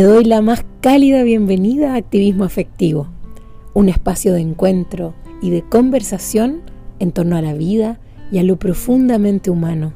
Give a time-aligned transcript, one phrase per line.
[0.00, 3.08] Te doy la más cálida bienvenida a Activismo Afectivo,
[3.74, 5.12] un espacio de encuentro
[5.42, 6.62] y de conversación
[7.00, 8.00] en torno a la vida
[8.32, 9.92] y a lo profundamente humano.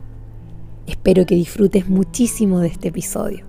[0.87, 3.46] Espero que disfrutes muchísimo de este episodio.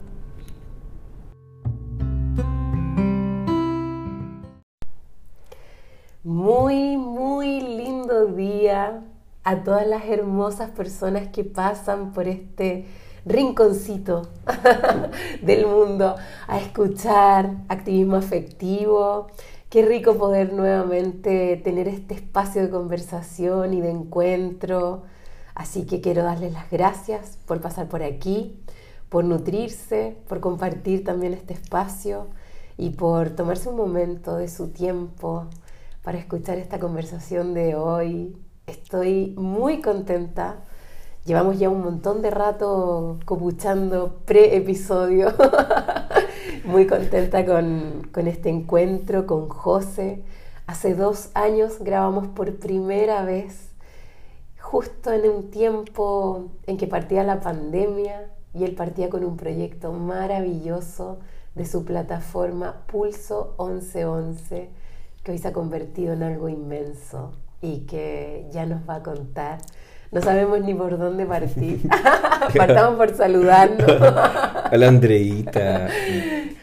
[6.23, 9.03] Muy, muy lindo día
[9.43, 12.85] a todas las hermosas personas que pasan por este
[13.25, 14.29] rinconcito
[15.41, 16.15] del mundo
[16.47, 19.27] a escuchar activismo afectivo.
[19.69, 25.03] Qué rico poder nuevamente tener este espacio de conversación y de encuentro.
[25.55, 28.59] Así que quiero darles las gracias por pasar por aquí,
[29.09, 32.27] por nutrirse, por compartir también este espacio
[32.77, 35.47] y por tomarse un momento de su tiempo
[36.03, 38.37] para escuchar esta conversación de hoy.
[38.67, 40.63] Estoy muy contenta
[41.25, 45.33] Llevamos ya un montón de rato copuchando pre-episodio.
[46.65, 50.21] Muy contenta con, con, este encuentro con José.
[50.67, 53.71] Hace dos años grabamos por primera vez,
[54.59, 59.93] justo en un tiempo en que partía la pandemia y él partía con un proyecto
[59.93, 61.17] maravilloso
[61.55, 64.69] de su plataforma Pulso 1111,
[65.23, 69.57] que hoy se ha convertido en algo inmenso y que ya nos va a contar
[70.11, 71.81] no sabemos ni por dónde partir.
[72.57, 73.89] Partamos por saludarnos.
[74.71, 75.89] Hola Andreita.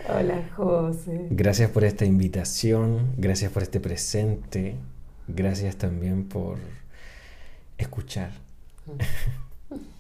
[0.09, 1.27] Hola José.
[1.31, 4.77] Gracias por esta invitación, gracias por este presente,
[5.29, 6.59] gracias también por
[7.79, 8.31] escuchar.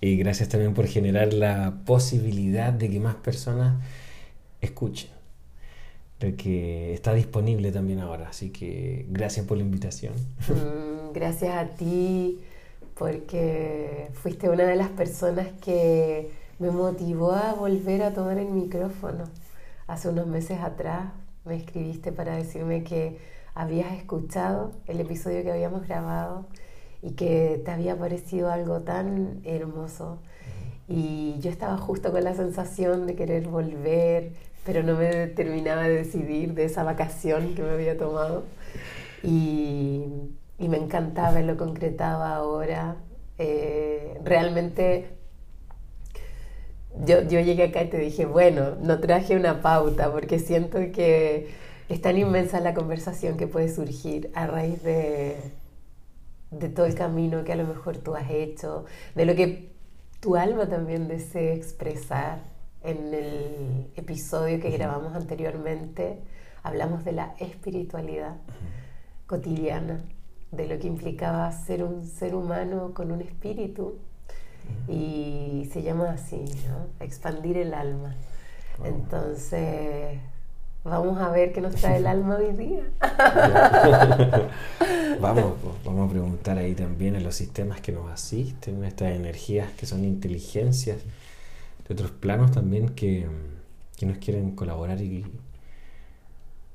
[0.01, 3.75] y gracias también por generar la posibilidad de que más personas
[4.61, 5.11] escuchen.
[6.21, 8.29] De que está disponible también ahora.
[8.29, 10.15] Así que gracias por la invitación.
[10.49, 12.39] Mm, gracias a ti
[12.97, 19.25] porque fuiste una de las personas que me motivó a volver a tomar el micrófono.
[19.87, 21.13] Hace unos meses atrás
[21.45, 23.19] me escribiste para decirme que
[23.55, 26.47] habías escuchado el episodio que habíamos grabado
[27.03, 30.19] y que te había parecido algo tan hermoso.
[30.89, 34.33] Y yo estaba justo con la sensación de querer volver,
[34.65, 38.45] pero no me terminaba de decidir de esa vacación que me había tomado.
[39.23, 40.05] Y
[40.63, 42.97] y me encantaba verlo concretado ahora.
[43.39, 45.17] Eh, realmente
[47.05, 51.51] yo, yo llegué acá y te dije, bueno, no traje una pauta porque siento que
[51.89, 55.37] es tan inmensa la conversación que puede surgir a raíz de,
[56.53, 58.85] de todo el camino que a lo mejor tú has hecho,
[59.17, 59.73] de lo que
[60.21, 62.53] tu alma también desea expresar.
[62.85, 66.19] En el episodio que grabamos anteriormente
[66.65, 68.39] hablamos de la espiritualidad
[69.27, 70.01] cotidiana
[70.53, 73.97] de lo que implicaba ser un ser humano con un espíritu
[74.87, 77.05] y se llama así, ¿no?
[77.05, 78.15] Expandir el alma.
[78.85, 80.19] Entonces,
[80.85, 82.83] vamos a ver qué nos trae el alma hoy día.
[85.21, 85.55] vamos,
[85.85, 90.05] vamos a preguntar ahí también en los sistemas que nos asisten, estas energías que son
[90.05, 90.99] inteligencias
[91.89, 93.27] de otros planos también que,
[93.97, 95.25] que nos quieren colaborar y,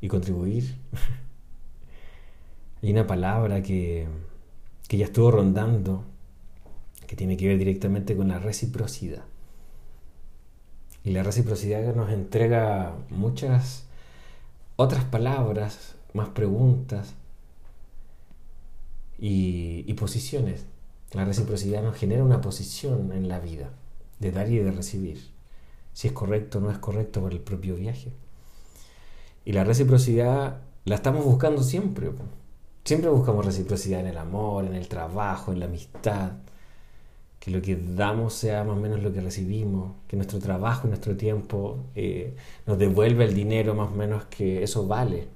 [0.02, 0.76] y contribuir.
[2.82, 4.08] Hay una palabra que,
[4.88, 6.04] que ya estuvo rondando,
[7.08, 9.24] que tiene que ver directamente con la reciprocidad.
[11.04, 13.86] Y la reciprocidad nos entrega muchas
[14.76, 17.16] otras palabras, más preguntas
[19.18, 20.66] y, y, posiciones.
[21.14, 23.72] La reciprocidad nos genera una posición en la vida,
[24.20, 25.32] de dar y de recibir.
[25.94, 28.12] Si es correcto o no es correcto por el propio viaje.
[29.46, 32.12] Y la reciprocidad la estamos buscando siempre.
[32.88, 36.32] Siempre buscamos reciprocidad en el amor, en el trabajo, en la amistad.
[37.38, 39.92] Que lo que damos sea más o menos lo que recibimos.
[40.08, 42.34] Que nuestro trabajo nuestro tiempo eh,
[42.66, 45.28] nos devuelva el dinero más o menos que eso vale.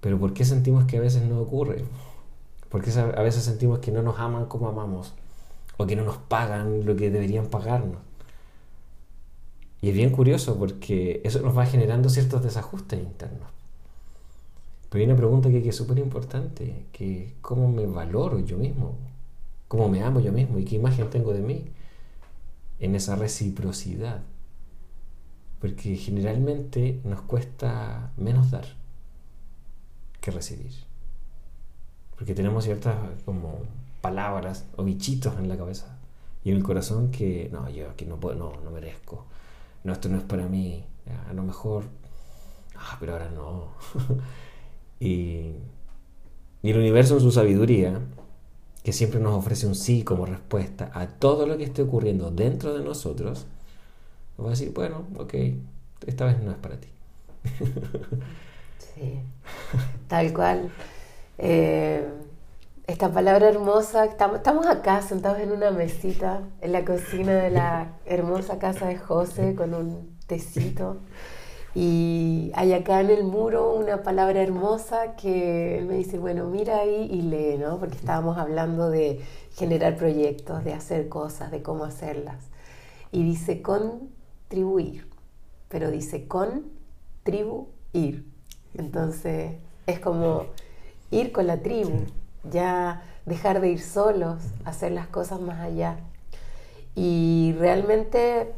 [0.00, 1.84] Pero ¿por qué sentimos que a veces no ocurre?
[2.70, 5.12] ¿Por qué a veces sentimos que no nos aman como amamos?
[5.76, 7.98] O que no nos pagan lo que deberían pagarnos.
[9.82, 13.59] Y es bien curioso porque eso nos va generando ciertos desajustes internos.
[14.90, 18.98] Pero hay una pregunta que, es súper importante, que cómo me valoro yo mismo,
[19.68, 21.66] cómo me amo yo mismo y qué imagen tengo de mí
[22.80, 24.22] en esa reciprocidad.
[25.60, 28.64] Porque generalmente nos cuesta menos dar
[30.20, 30.72] que recibir.
[32.16, 33.60] Porque tenemos ciertas como
[34.00, 35.98] palabras o bichitos en la cabeza
[36.42, 39.26] y en el corazón que no, yo aquí no puedo, no, no merezco.
[39.84, 40.84] No, esto no es para mí.
[41.28, 41.84] A lo mejor,
[42.76, 43.68] ah, pero ahora no.
[45.00, 45.54] Y,
[46.62, 47.98] el universo en su sabiduría,
[48.84, 52.74] que siempre nos ofrece un sí como respuesta a todo lo que esté ocurriendo dentro
[52.74, 53.46] de nosotros,
[54.36, 55.34] nos va a decir, bueno, ok,
[56.06, 56.88] esta vez no es para ti.
[58.94, 59.20] sí,
[60.06, 60.70] tal cual.
[61.38, 62.06] Eh,
[62.86, 68.58] esta palabra hermosa, estamos acá sentados en una mesita en la cocina de la hermosa
[68.58, 70.98] casa de José con un tecito.
[71.74, 76.80] Y hay acá en el muro una palabra hermosa que él me dice, bueno, mira
[76.80, 77.78] ahí y lee, ¿no?
[77.78, 79.20] Porque estábamos hablando de
[79.54, 82.42] generar proyectos, de hacer cosas, de cómo hacerlas.
[83.12, 85.08] Y dice contribuir,
[85.68, 86.64] pero dice con
[87.22, 88.26] tribu ir.
[88.76, 89.52] Entonces
[89.86, 90.46] es como
[91.12, 92.04] ir con la tribu,
[92.50, 95.98] ya dejar de ir solos, hacer las cosas más allá.
[96.96, 98.54] Y realmente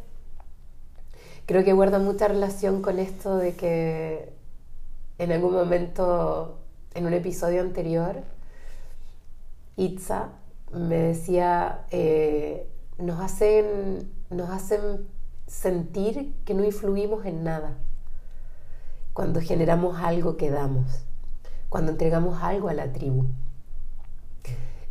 [1.52, 4.32] creo que guarda mucha relación con esto de que
[5.18, 6.60] en algún momento,
[6.94, 8.22] en un episodio anterior,
[9.76, 10.30] Itza
[10.72, 12.66] me decía, eh,
[12.96, 15.06] nos, hacen, nos hacen
[15.46, 17.76] sentir que no influimos en nada
[19.12, 21.04] cuando generamos algo que damos,
[21.68, 23.26] cuando entregamos algo a la tribu.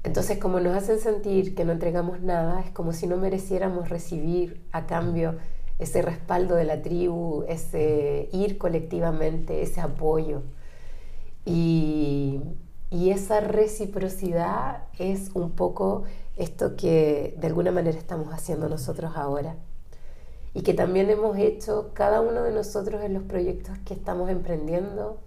[0.03, 4.63] Entonces, como nos hacen sentir que no entregamos nada, es como si no mereciéramos recibir
[4.71, 5.39] a cambio
[5.81, 10.43] ese respaldo de la tribu, ese ir colectivamente, ese apoyo.
[11.45, 12.41] Y,
[12.91, 16.03] esa reciprocidad es un poco
[16.37, 19.55] esto que de alguna manera estamos haciendo nosotros ahora
[20.53, 25.19] y que también hemos hecho cada uno de nosotros en los proyectos que estamos emprendiendo,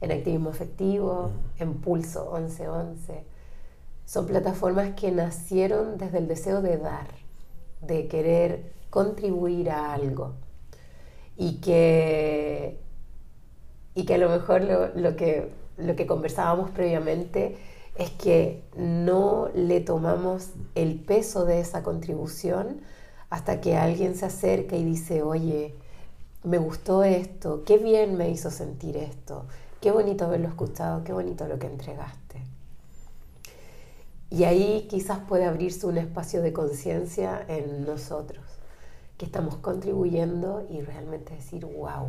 [0.00, 3.24] en activismo efectivo, en Pulso 1111.
[4.04, 7.08] Son plataformas que nacieron desde el deseo de dar,
[7.80, 10.32] de querer contribuir a algo
[11.36, 12.80] y que,
[13.94, 17.58] y que a lo mejor lo, que, lo que conversábamos previamente
[17.96, 22.80] es que no le tomamos el peso de esa contribución
[23.28, 25.74] hasta que alguien se acerca y dice, oye,
[26.42, 29.44] me gustó esto, qué bien me hizo sentir esto,
[29.82, 32.40] qué bonito haberlo escuchado, qué bonito lo que entregaste.
[34.30, 38.55] Y ahí quizás puede abrirse un espacio de conciencia en nosotros
[39.16, 42.08] que estamos contribuyendo y realmente decir, wow,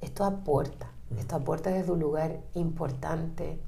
[0.00, 3.60] esto aporta, esto aporta desde un lugar importante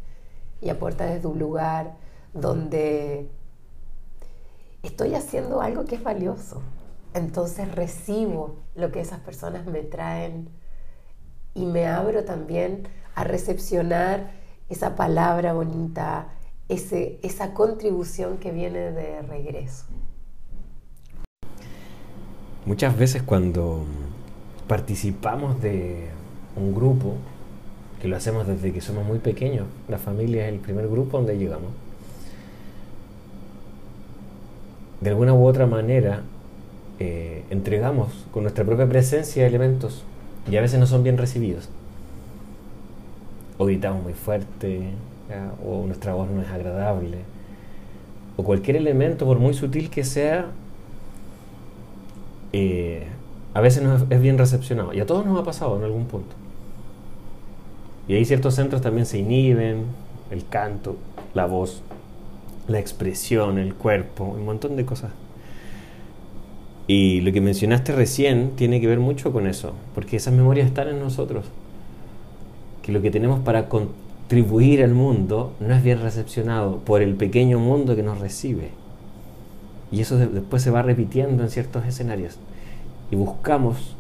[0.61, 1.97] y aporta desde un lugar
[2.33, 3.29] donde
[4.83, 6.63] estoy haciendo algo que es valioso.
[7.15, 10.49] Entonces recibo lo que esas personas me traen
[11.55, 14.31] y me abro también a recepcionar
[14.71, 16.29] esa palabra bonita,
[16.69, 19.85] ese, esa contribución que viene de regreso.
[22.65, 23.85] Muchas veces cuando
[24.69, 26.07] participamos de
[26.55, 27.17] un grupo,
[28.01, 31.37] que lo hacemos desde que somos muy pequeños, la familia es el primer grupo donde
[31.39, 31.71] llegamos,
[35.01, 36.23] de alguna u otra manera
[37.01, 40.05] eh, entregamos con nuestra propia presencia elementos
[40.49, 41.69] y a veces no son bien recibidos.
[43.59, 44.91] O gritamos muy fuerte,
[45.67, 47.19] o nuestra voz no es agradable,
[48.37, 50.47] o cualquier elemento, por muy sutil que sea,
[52.53, 53.07] eh,
[53.55, 54.93] a veces no es, bien recepcionado.
[54.93, 56.35] Y a todos nos ha pasado en algún punto.
[58.09, 59.85] Y hay ciertos centros también se inhiben,
[60.31, 60.97] el canto,
[61.35, 61.83] la voz,
[62.69, 65.13] la expresión, el cuerpo, un montón de cosas.
[66.87, 70.89] Y lo que mencionaste recién tiene que ver mucho con eso, porque esas memorias están
[70.89, 71.47] en nosotros.
[72.83, 77.59] Que lo que tenemos para contribuir al mundo no es bien recepcionado por el pequeño
[77.61, 78.82] mundo que nos recibe.
[79.93, 82.39] Y eso después se va repitiendo en ciertos escenarios.
[83.11, 83.95] Y buscamos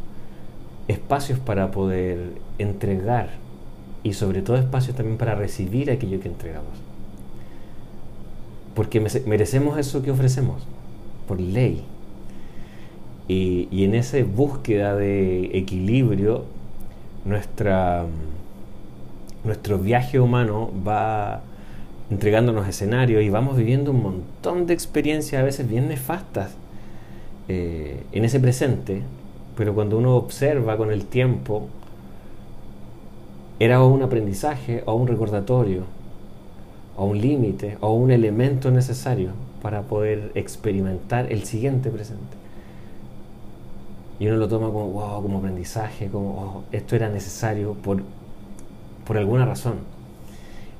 [0.88, 3.28] espacios para poder entregar
[4.02, 6.72] y sobre todo espacios también para recibir aquello que entregamos.
[8.74, 10.66] Porque merecemos eso que ofrecemos,
[11.28, 11.84] por ley.
[13.28, 16.46] Y, y en esa búsqueda de equilibrio,
[17.26, 18.06] nuestra,
[19.44, 21.42] nuestro viaje humano va
[22.10, 26.52] entregándonos escenarios y vamos viviendo un montón de experiencias a veces bien nefastas
[27.48, 29.02] eh, en ese presente,
[29.56, 31.68] pero cuando uno observa con el tiempo,
[33.58, 35.84] era un aprendizaje o un recordatorio,
[36.96, 39.30] o un límite, o un elemento necesario
[39.62, 42.36] para poder experimentar el siguiente presente.
[44.18, 48.02] Y uno lo toma como, wow, como aprendizaje, como, oh, esto era necesario por,
[49.06, 49.91] por alguna razón.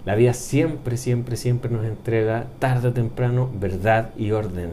[0.05, 4.71] La vida siempre, siempre, siempre nos entrega, tarde o temprano, verdad y orden.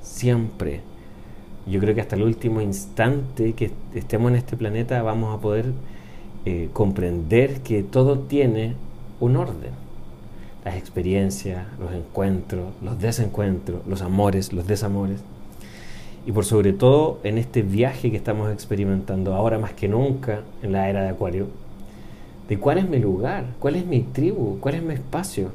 [0.00, 0.80] Siempre.
[1.66, 5.66] Yo creo que hasta el último instante que estemos en este planeta vamos a poder
[6.46, 8.74] eh, comprender que todo tiene
[9.20, 9.72] un orden.
[10.64, 15.20] Las experiencias, los encuentros, los desencuentros, los amores, los desamores.
[16.26, 20.72] y por sobre todo en este viaje que estamos experimentando ahora más que nunca en
[20.72, 21.48] la era de Acuario,
[22.48, 25.50] de cuál es mi lugar, cuál es mi tribu, cuál es mi espacio.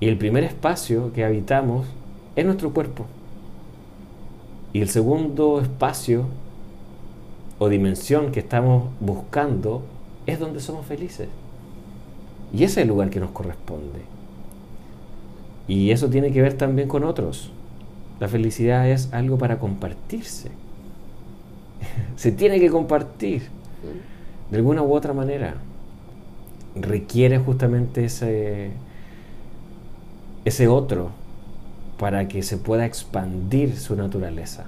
[0.00, 1.86] Y el primer espacio que habitamos
[2.34, 3.06] es nuestro cuerpo.
[4.72, 6.26] Y el segundo espacio
[7.58, 9.82] o dimensión que estamos buscando
[10.26, 11.28] es donde somos felices.
[12.52, 14.00] Y ese es el lugar que nos corresponde.
[15.68, 17.52] Y eso tiene que ver también con otros.
[18.18, 20.50] La felicidad es algo para compartirse.
[22.16, 23.42] Se tiene que compartir
[24.52, 25.54] de alguna u otra manera.
[26.76, 28.70] Requiere justamente ese,
[30.44, 31.10] ese otro
[31.98, 34.66] para que se pueda expandir su naturaleza.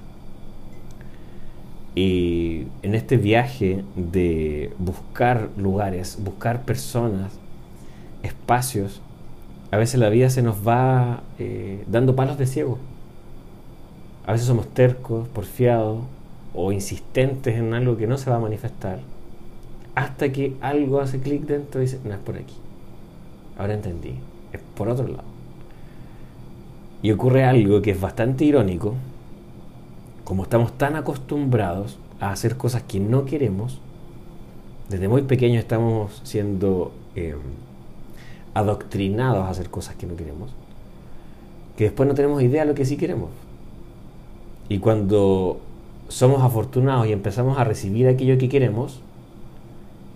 [1.93, 7.33] Y en este viaje de buscar lugares, buscar personas,
[8.23, 9.01] espacios,
[9.69, 12.79] a veces la vida se nos va eh, dando palos de ciego.
[14.25, 15.99] A veces somos tercos, porfiados
[16.55, 18.99] o insistentes en algo que no se va a manifestar.
[19.95, 22.55] Hasta que algo hace clic dentro y dice, no es por aquí.
[23.57, 24.15] Ahora entendí,
[24.51, 25.23] es por otro lado.
[27.01, 28.95] Y ocurre algo que es bastante irónico.
[30.23, 33.79] Como estamos tan acostumbrados a hacer cosas que no queremos,
[34.89, 37.35] desde muy pequeños estamos siendo eh,
[38.53, 40.51] adoctrinados a hacer cosas que no queremos,
[41.77, 43.29] que después no tenemos idea de lo que sí queremos.
[44.69, 45.59] Y cuando
[46.07, 49.01] somos afortunados y empezamos a recibir aquello que queremos,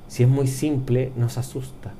[0.09, 1.91] si es muy simple, nos asusta.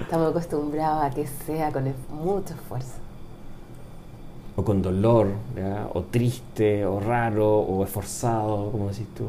[0.00, 2.94] Estamos acostumbrados a que sea con mucho esfuerzo.
[4.56, 5.32] O con dolor,
[5.92, 9.24] o triste, o raro, o esforzado, como decís tú.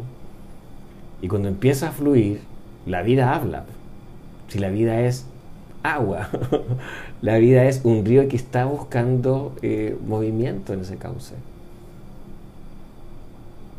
[1.24, 2.42] Y cuando empieza a fluir,
[2.86, 3.66] la vida habla.
[4.48, 5.26] Si la vida es
[5.82, 6.30] agua,
[7.24, 11.34] la vida es un río que está buscando eh, movimiento en ese cauce.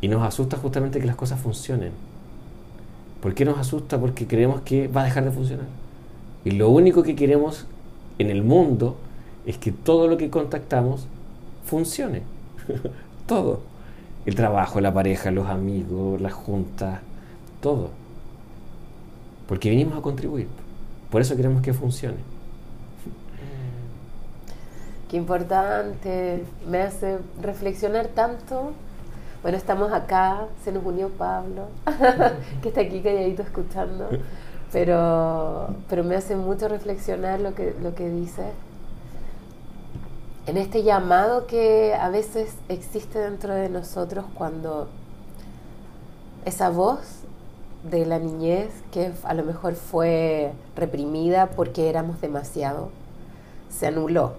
[0.01, 2.06] Y nos asusta justamente que las cosas funcionen.
[3.21, 3.99] ¿Por qué nos asusta?
[3.99, 5.65] Porque creemos que va a dejar de funcionar.
[6.45, 7.65] Y lo único que queremos
[8.19, 8.97] en el mundo
[9.45, 11.07] es que todo lo que contactamos
[11.65, 12.21] funcione.
[13.27, 13.61] todo.
[14.25, 16.99] El trabajo, la pareja, los amigos, las juntas,
[17.61, 17.89] todo.
[19.47, 20.47] Porque vinimos a contribuir.
[21.09, 22.17] Por eso queremos que funcione.
[25.09, 28.73] Qué importante, me hace reflexionar tanto.
[29.43, 31.67] Bueno, estamos acá, se nos unió Pablo,
[32.61, 34.09] que está aquí calladito escuchando,
[34.71, 38.51] pero, pero me hace mucho reflexionar lo que, lo que dice.
[40.47, 44.87] En este llamado que a veces existe dentro de nosotros cuando
[46.45, 46.99] esa voz
[47.83, 52.89] de la niñez que a lo mejor fue reprimida porque éramos demasiado,
[53.69, 54.33] se anuló.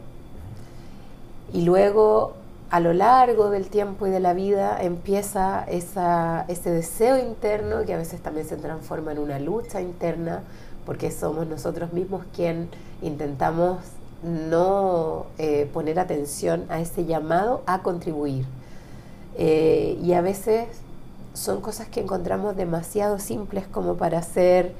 [1.52, 2.34] Y luego,
[2.70, 7.96] a lo largo del tiempo y de la vida, empieza ese deseo interno que a
[7.96, 10.42] veces también se transforma en una lucha interna,
[10.84, 12.68] porque somos nosotros mismos quien
[13.00, 13.78] intentamos
[14.22, 18.44] no eh, poner atención a ese llamado a contribuir.
[19.36, 20.66] Eh, y a veces
[21.32, 24.72] son cosas que encontramos demasiado simples como para ser,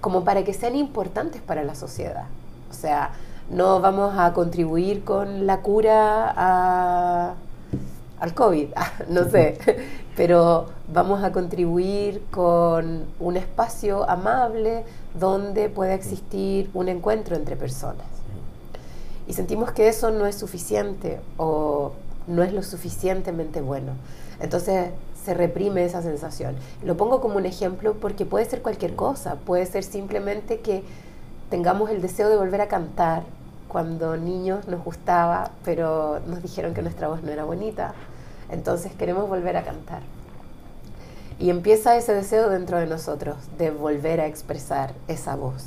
[0.00, 2.24] como para que sean importantes para la sociedad.
[2.70, 3.12] O sea,
[3.50, 7.34] no vamos a contribuir con la cura
[8.20, 8.68] al COVID,
[9.08, 9.58] no sé,
[10.16, 14.84] pero vamos a contribuir con un espacio amable
[15.18, 18.06] donde pueda existir un encuentro entre personas.
[19.26, 21.92] Y sentimos que eso no es suficiente o
[22.26, 23.92] no es lo suficientemente bueno.
[24.40, 24.90] Entonces
[25.24, 26.56] se reprime esa sensación.
[26.82, 30.82] Lo pongo como un ejemplo porque puede ser cualquier cosa, puede ser simplemente que
[31.50, 33.24] tengamos el deseo de volver a cantar
[33.70, 37.94] cuando niños nos gustaba, pero nos dijeron que nuestra voz no era bonita,
[38.50, 40.02] entonces queremos volver a cantar.
[41.38, 45.64] Y empieza ese deseo dentro de nosotros de volver a expresar esa voz.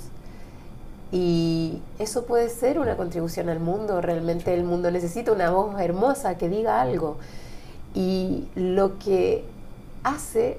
[1.11, 4.01] Y eso puede ser una contribución al mundo.
[4.01, 7.17] Realmente el mundo necesita una voz hermosa que diga algo.
[7.95, 9.45] Y lo que
[10.03, 10.57] hace,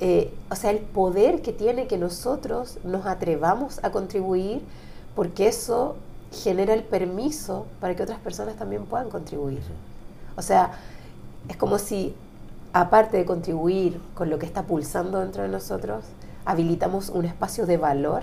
[0.00, 4.62] eh, o sea, el poder que tiene que nosotros nos atrevamos a contribuir,
[5.14, 5.96] porque eso
[6.32, 9.60] genera el permiso para que otras personas también puedan contribuir.
[10.36, 10.72] O sea,
[11.48, 12.14] es como si,
[12.72, 16.04] aparte de contribuir con lo que está pulsando dentro de nosotros,
[16.44, 18.22] habilitamos un espacio de valor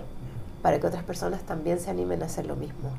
[0.62, 2.90] para que otras personas también se animen a hacer lo mismo.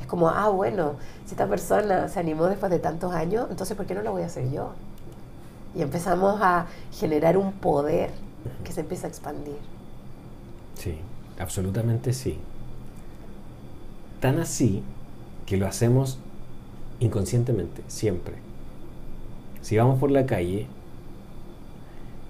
[0.00, 0.94] Es como, ah, bueno,
[1.24, 4.22] si esta persona se animó después de tantos años, entonces ¿por qué no lo voy
[4.22, 4.72] a hacer yo?
[5.74, 8.10] Y empezamos a generar un poder
[8.64, 9.56] que se empieza a expandir.
[10.74, 10.98] Sí,
[11.38, 12.38] absolutamente sí.
[14.22, 14.84] Tan así
[15.46, 16.20] que lo hacemos
[17.00, 18.34] inconscientemente, siempre.
[19.62, 20.68] Si vamos por la calle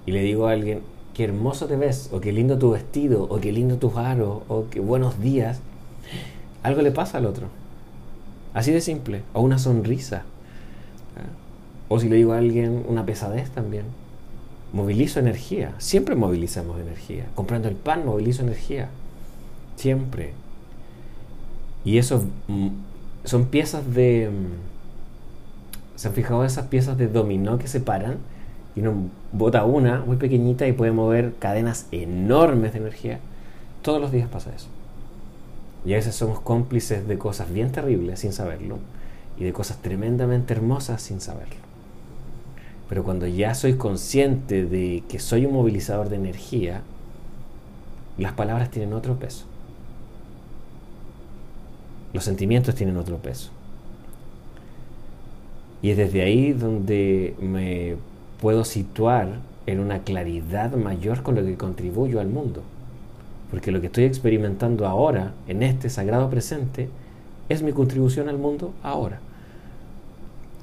[0.07, 0.81] y le digo a alguien,
[1.13, 4.65] qué hermoso te ves, o qué lindo tu vestido, o qué lindo tus aros, o
[4.71, 5.61] qué buenos días,
[6.63, 7.49] algo le pasa al otro.
[8.55, 9.21] Así de simple.
[9.35, 10.23] O una sonrisa.
[11.91, 13.85] O si le digo a alguien una pesadez también.
[14.73, 15.75] Movilizo energía.
[15.77, 17.27] Siempre movilizamos energía.
[17.35, 18.89] Comprando el pan movilizo energía.
[19.77, 20.33] Siempre.
[21.85, 22.69] Y eso mm,
[23.25, 24.31] son piezas de...
[24.31, 28.19] Mm, ¿Se han fijado esas piezas de dominó que se paran?
[28.75, 33.21] Y uno bota una muy pequeñita y puede mover cadenas enormes de energía.
[33.83, 34.69] Todos los días pasa eso.
[35.85, 38.79] Y a veces somos cómplices de cosas bien terribles sin saberlo
[39.39, 41.57] y de cosas tremendamente hermosas sin saberlo.
[42.89, 46.83] Pero cuando ya soy consciente de que soy un movilizador de energía,
[48.19, 49.47] las palabras tienen otro peso.
[52.13, 53.51] Los sentimientos tienen otro peso.
[55.83, 57.97] Y es desde ahí donde me
[58.41, 62.63] puedo situar en una claridad mayor con lo que contribuyo al mundo.
[63.51, 66.89] Porque lo que estoy experimentando ahora, en este sagrado presente,
[67.49, 69.21] es mi contribución al mundo ahora.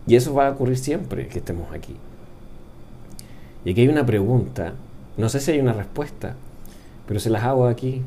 [0.07, 1.95] Y eso va a ocurrir siempre que estemos aquí.
[3.65, 4.73] Y aquí hay una pregunta,
[5.17, 6.35] no sé si hay una respuesta,
[7.07, 8.01] pero se las hago aquí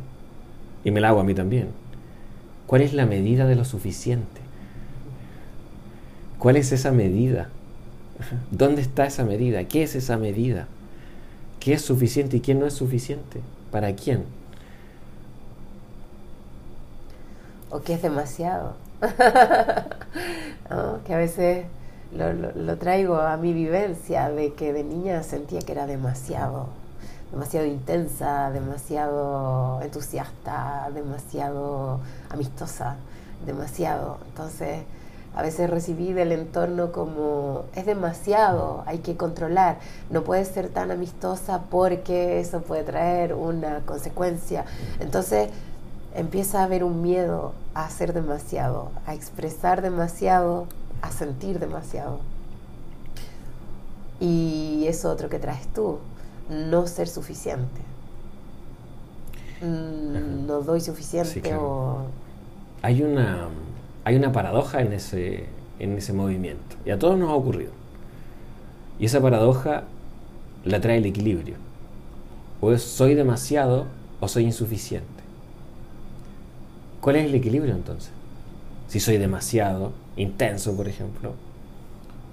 [0.84, 1.68] y me la hago a mí también.
[2.72, 4.40] ¿Cuál es la medida de lo suficiente?
[6.38, 7.50] ¿Cuál es esa medida?
[8.50, 9.64] ¿Dónde está esa medida?
[9.64, 10.68] ¿Qué es esa medida?
[11.60, 13.42] ¿Qué es suficiente y qué no es suficiente?
[13.70, 14.24] ¿Para quién?
[17.68, 18.72] o que es demasiado.
[21.04, 21.66] Que a veces
[22.14, 26.68] lo, traigo a mi vivencia de que de niña sentía que era demasiado,
[27.32, 32.96] demasiado intensa, demasiado entusiasta, demasiado amistosa,
[33.46, 34.18] demasiado.
[34.28, 34.84] Entonces,
[35.34, 39.78] a veces recibí del entorno como es demasiado, hay que controlar,
[40.10, 44.66] no puedes ser tan amistosa porque eso puede traer una consecuencia.
[45.00, 45.48] Entonces,
[46.14, 50.66] empieza a haber un miedo a hacer demasiado, a expresar demasiado,
[51.00, 52.20] a sentir demasiado.
[54.20, 55.98] Y eso otro que traes tú,
[56.52, 57.80] no ser suficiente.
[59.62, 62.06] Mm, no doy suficiente o...
[62.82, 63.48] Hay una,
[64.04, 65.46] hay una paradoja en ese,
[65.78, 66.76] en ese movimiento.
[66.84, 67.70] Y a todos nos ha ocurrido.
[68.98, 69.84] Y esa paradoja
[70.64, 71.56] la trae el equilibrio.
[72.60, 73.86] O soy demasiado
[74.20, 75.06] o soy insuficiente.
[77.00, 78.12] ¿Cuál es el equilibrio entonces?
[78.88, 81.34] Si soy demasiado intenso, por ejemplo,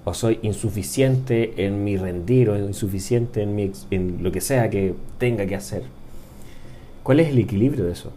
[0.04, 4.94] o soy insuficiente en mi rendir o insuficiente en, mi, en lo que sea que
[5.18, 5.82] tenga que hacer.
[7.02, 8.12] ¿Cuál es el equilibrio de eso?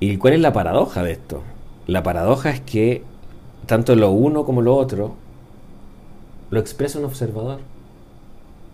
[0.00, 1.42] ¿Y cuál es la paradoja de esto?
[1.86, 3.02] La paradoja es que
[3.66, 5.14] tanto lo uno como lo otro
[6.50, 7.60] lo expresa un observador.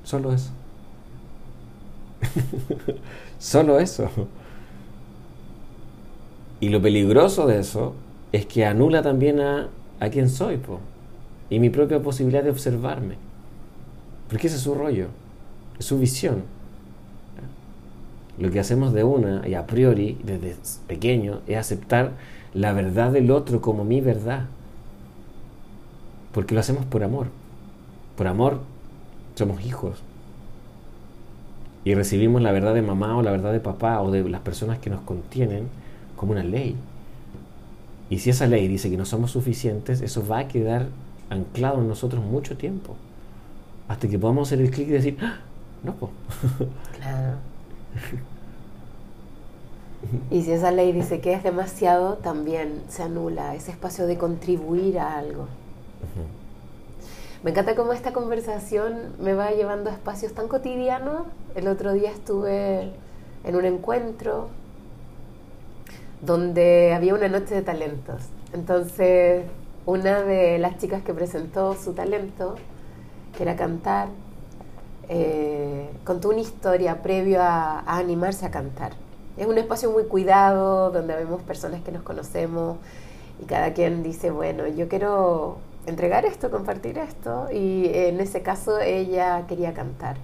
[0.04, 0.50] Solo eso.
[3.38, 4.08] Solo eso.
[6.60, 7.94] Y lo peligroso de eso
[8.32, 9.68] es que anula también a,
[10.00, 10.80] a quien soy, po,
[11.52, 13.16] y mi propia posibilidad de observarme.
[14.30, 15.08] Porque ese es su rollo,
[15.78, 16.44] es su visión.
[18.38, 22.12] Lo que hacemos de una y a priori, desde pequeño, es aceptar
[22.54, 24.46] la verdad del otro como mi verdad.
[26.32, 27.26] Porque lo hacemos por amor.
[28.16, 28.60] Por amor
[29.34, 30.02] somos hijos.
[31.84, 34.78] Y recibimos la verdad de mamá o la verdad de papá o de las personas
[34.78, 35.68] que nos contienen
[36.16, 36.76] como una ley.
[38.08, 40.86] Y si esa ley dice que no somos suficientes, eso va a quedar
[41.32, 42.96] anclado en nosotros mucho tiempo.
[43.88, 45.38] Hasta que podamos hacer el clic y decir, ¡Ah!
[45.82, 46.12] no, pues.
[46.96, 47.36] Claro.
[50.30, 54.98] Y si esa ley dice que es demasiado, también se anula ese espacio de contribuir
[54.98, 55.46] a algo.
[57.44, 61.26] Me encanta cómo esta conversación me va llevando a espacios tan cotidianos.
[61.54, 62.92] El otro día estuve
[63.44, 64.48] en un encuentro
[66.20, 68.22] donde había una noche de talentos.
[68.52, 69.44] Entonces,
[69.86, 72.54] una de las chicas que presentó su talento,
[73.36, 74.08] que era cantar,
[75.08, 78.92] eh, contó una historia previo a, animarse a cantar.
[79.36, 82.76] Es un espacio muy cuidado, donde vemos personas que nos conocemos
[83.42, 88.78] y cada quien dice, bueno, yo quiero entregar esto, compartir esto, y en ese caso
[88.78, 90.16] ella quería cantar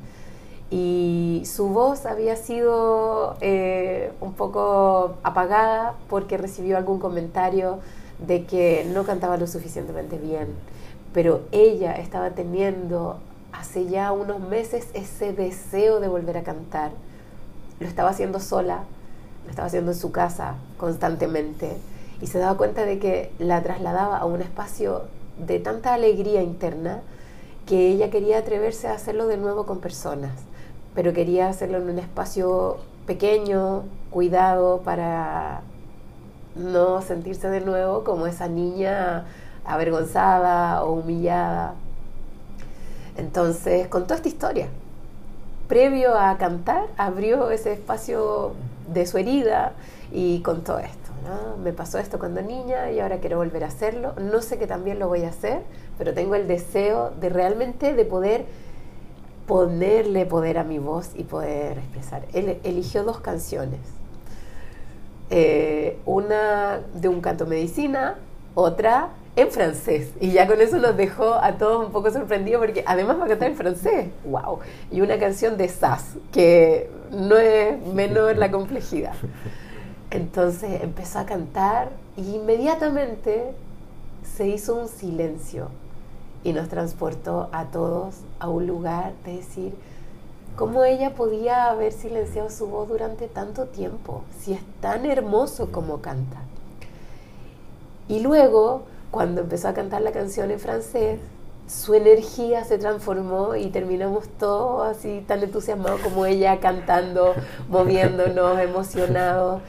[0.70, 7.78] y su voz había sido eh, un poco apagada porque recibió algún comentario
[8.26, 10.48] de que no cantaba lo suficientemente bien,
[11.12, 13.18] pero ella estaba teniendo
[13.52, 16.90] hace ya unos meses ese deseo de volver a cantar.
[17.80, 18.84] Lo estaba haciendo sola,
[19.44, 21.76] lo estaba haciendo en su casa constantemente
[22.20, 25.02] y se daba cuenta de que la trasladaba a un espacio
[25.46, 27.00] de tanta alegría interna
[27.66, 30.32] que ella quería atreverse a hacerlo de nuevo con personas,
[30.94, 35.62] pero quería hacerlo en un espacio pequeño, cuidado, para
[36.54, 39.26] no sentirse de nuevo como esa niña
[39.64, 41.74] avergonzada o humillada.
[43.16, 44.68] Entonces contó esta historia.
[45.68, 48.52] Previo a cantar, abrió ese espacio
[48.92, 49.72] de su herida
[50.10, 50.96] y contó esto.
[51.62, 54.14] Me pasó esto cuando niña y ahora quiero volver a hacerlo.
[54.18, 55.62] No sé que también lo voy a hacer,
[55.98, 58.46] pero tengo el deseo de realmente de poder
[59.46, 62.24] ponerle poder a mi voz y poder expresar.
[62.32, 63.80] Él eligió dos canciones.
[65.30, 68.16] Eh, una de un canto medicina,
[68.54, 70.10] otra en francés.
[70.20, 73.28] Y ya con eso nos dejó a todos un poco sorprendidos porque además va a
[73.28, 74.08] cantar en francés.
[74.24, 74.58] ¡Wow!
[74.90, 79.14] Y una canción de Sass, que no es menor la complejidad.
[80.10, 83.52] Entonces empezó a cantar y inmediatamente
[84.36, 85.68] se hizo un silencio
[86.42, 89.74] y nos transportó a todos a un lugar de decir,
[90.58, 94.24] ¿cómo ella podía haber silenciado su voz durante tanto tiempo?
[94.40, 96.38] Si es tan hermoso como canta.
[98.08, 101.20] Y luego, cuando empezó a cantar la canción en francés,
[101.68, 107.34] su energía se transformó y terminamos todos así tan entusiasmados como ella cantando,
[107.68, 109.62] moviéndonos, emocionados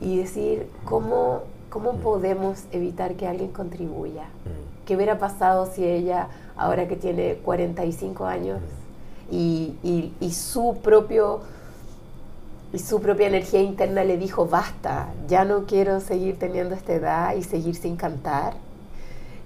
[0.00, 4.22] y decir cómo, cómo podemos evitar que alguien contribuya.
[4.22, 4.86] Mm.
[4.86, 8.60] ¿Qué hubiera pasado si ella, ahora que tiene 45 años
[9.30, 11.40] y, y, su propio
[12.72, 17.34] y su propia energía interna le dijo, basta, ya no quiero seguir teniendo esta edad
[17.34, 18.54] y seguir sin cantar.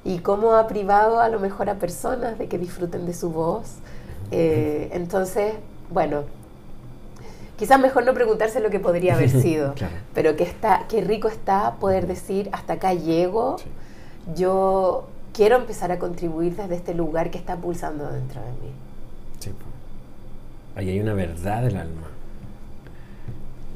[0.05, 3.77] Y cómo ha privado a lo mejor a personas de que disfruten de su voz.
[4.31, 5.55] Eh, entonces,
[5.91, 6.25] bueno,
[7.57, 9.75] quizás mejor no preguntarse lo que podría haber sido,
[10.13, 13.57] pero que está, qué rico está poder decir hasta acá llego,
[14.35, 18.84] yo quiero empezar a contribuir desde este lugar que está pulsando dentro de mí.
[20.77, 22.09] Ahí hay una verdad del alma.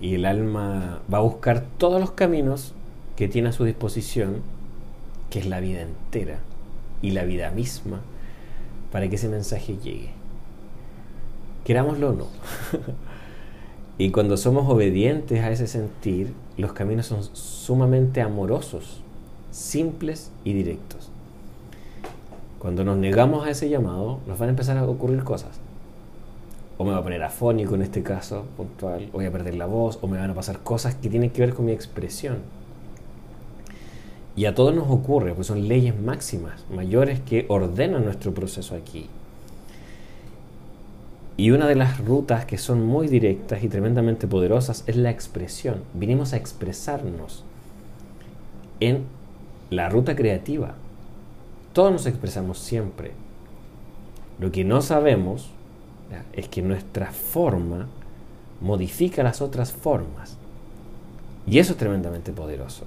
[0.01, 2.75] Y el alma va a buscar todos los caminos
[3.17, 4.43] que tiene a su disposición,
[5.31, 6.39] que es la vida entera
[7.03, 8.01] y la vida misma,
[8.93, 10.11] para que ese mensaje llegue.
[11.65, 12.27] Querámoslo o no.
[14.01, 19.01] Y cuando somos obedientes a ese sentir, los caminos son sumamente amorosos,
[19.51, 21.11] simples y directos.
[22.61, 25.59] Cuando nos negamos a ese llamado, nos van a empezar a ocurrir cosas.
[26.79, 29.67] O me va a poner afónico en este caso puntual, o voy a perder la
[29.67, 32.39] voz, o me van a pasar cosas que tienen que ver con mi expresión.
[34.37, 39.07] Y a todos nos ocurre, pues son leyes máximas, mayores que ordenan nuestro proceso aquí.
[41.37, 45.83] Y una de las rutas que son muy directas y tremendamente poderosas es la expresión.
[45.95, 47.45] Vinimos a expresarnos
[48.81, 49.05] en
[49.71, 50.75] la ruta creativa.
[51.73, 53.13] Todos nos expresamos siempre.
[54.41, 55.51] Lo que no sabemos
[56.33, 57.87] es que nuestra forma
[58.61, 60.37] modifica las otras formas.
[61.47, 62.85] Y eso es tremendamente poderoso.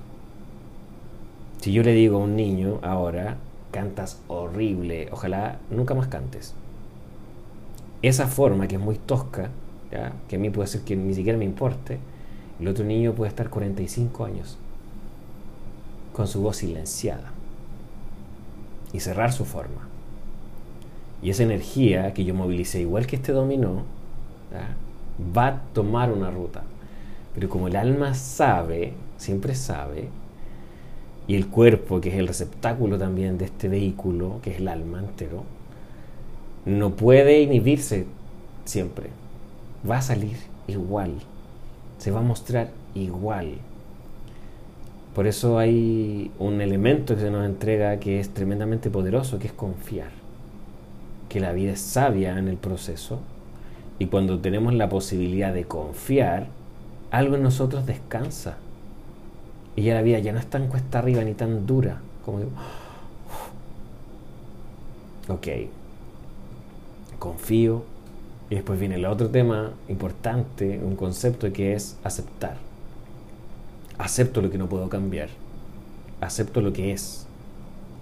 [1.62, 3.38] Si yo le digo a un niño ahora,
[3.72, 6.56] cantas horrible, ojalá nunca más cantes
[8.02, 9.50] esa forma que es muy tosca,
[10.28, 12.00] que a mí puede ser que ni siquiera me importe,
[12.60, 14.58] el otro niño puede estar 45 años
[16.14, 17.32] con su voz silenciada
[18.94, 19.88] y cerrar su forma.
[21.22, 23.84] Y esa energía que yo movilicé, igual que este dominó,
[25.36, 26.64] va a tomar una ruta.
[27.34, 30.10] Pero como el alma sabe, siempre sabe,
[31.28, 35.00] y el cuerpo, que es el receptáculo también de este vehículo, que es el alma
[35.00, 35.44] entero,
[36.66, 38.06] no puede inhibirse
[38.66, 39.10] siempre.
[39.90, 40.36] Va a salir
[40.68, 41.14] igual.
[42.00, 43.54] Se va a mostrar igual.
[45.16, 49.54] Por eso hay un elemento que se nos entrega que es tremendamente poderoso, que es
[49.54, 50.21] confiar.
[51.32, 53.22] Que la vida es sabia en el proceso
[54.00, 56.48] y cuando tenemos la posibilidad de confiar,
[57.10, 58.58] algo en nosotros descansa.
[59.78, 62.52] Y ya la vida ya no es tan cuesta arriba ni tan dura como digo.
[65.30, 65.48] Ok,
[67.20, 67.84] confío.
[68.50, 72.58] Y después viene el otro tema importante, un concepto que es aceptar.
[73.98, 75.30] Acepto lo que no puedo cambiar.
[76.20, 77.26] Acepto lo que es.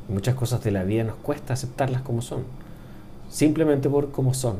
[0.08, 2.46] Muchas cosas de la vida nos cuesta aceptarlas como son.
[3.30, 4.58] Simplemente por cómo son.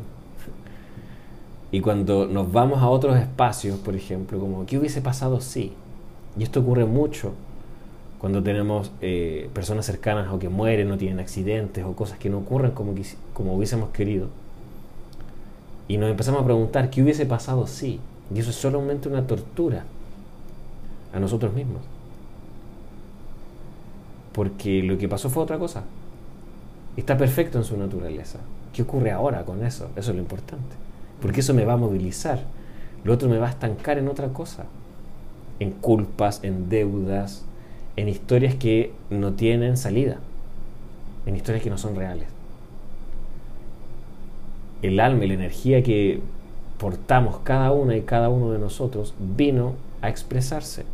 [1.72, 5.74] Y cuando nos vamos a otros espacios, por ejemplo, como ¿qué hubiese pasado si?
[6.38, 7.34] Y esto ocurre mucho
[8.20, 12.40] cuando tenemos eh, personas cercanas o que mueren o tienen accidentes o cosas que no
[12.40, 12.94] ocurren como,
[13.34, 14.28] como hubiésemos querido
[15.90, 18.00] y nos empezamos a preguntar qué hubiese pasado si.
[18.34, 19.84] Y eso es solamente una tortura
[21.12, 21.82] a nosotros mismos.
[24.32, 25.84] porque lo que pasó fue otra cosa.
[26.96, 28.40] Está perfecto en su naturaleza.
[28.80, 29.89] ¿Qué ocurre ahora con eso?
[29.98, 30.74] Eso es lo importante.
[31.22, 32.39] Porque eso me va a movilizar.
[33.04, 34.68] Lo otro me va a estancar en otra cosa.
[35.60, 37.44] En culpas, en deudas,
[37.98, 40.20] en historias que no tienen salida.
[41.26, 42.30] En historias que no son reales.
[44.82, 46.22] El alma y la energía que
[46.78, 50.86] portamos cada una y cada uno de nosotros vino a expresarse.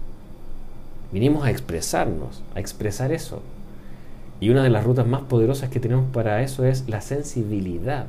[1.12, 3.44] Vinimos a expresarnos, a expresar eso.
[4.40, 8.06] Y una de las rutas más poderosas que tenemos para eso es la sensibilidad.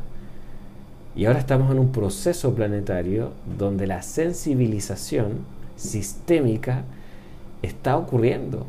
[1.15, 5.39] Y ahora estamos en un proceso planetario donde la sensibilización
[5.77, 6.85] sistémica
[7.63, 8.67] está ocurriendo.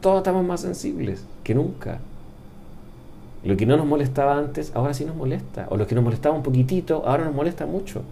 [0.00, 1.98] Todos estamos más sensibles que nunca.
[3.44, 5.66] Lo que no nos molestaba antes, ahora sí nos molesta.
[5.70, 8.02] O lo que nos molestaba un poquitito, ahora nos molesta mucho.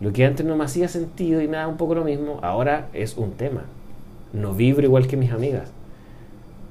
[0.00, 2.88] Lo que antes no me hacía sentido y me daba un poco lo mismo, ahora
[2.94, 3.64] es un tema.
[4.32, 5.70] No vibro igual que mis amigas.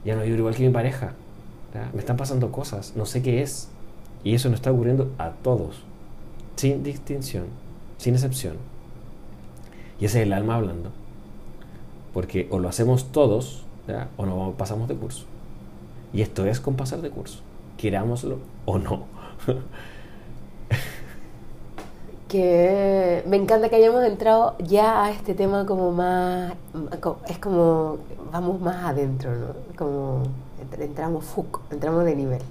[0.06, 1.14] Ya no vibro igual que mi pareja.
[1.94, 3.70] Me están pasando cosas, no sé qué es.
[4.24, 5.78] Y eso nos está ocurriendo a todos,
[6.56, 7.46] sin distinción,
[7.98, 8.58] sin excepción.
[10.00, 10.92] Y ese es el alma hablando.
[12.14, 13.64] Porque o lo hacemos todos
[14.18, 15.26] o nos pasamos de curso.
[16.14, 17.40] Y esto es con pasar de curso,
[17.78, 19.06] querámoslo o no.
[22.30, 26.54] que me encanta que hayamos entrado ya a este tema como más,
[27.28, 27.98] es como,
[28.32, 29.48] vamos más adentro, ¿no?
[29.76, 30.24] Como
[30.80, 31.26] entramos,
[31.72, 32.42] entramos de nivel.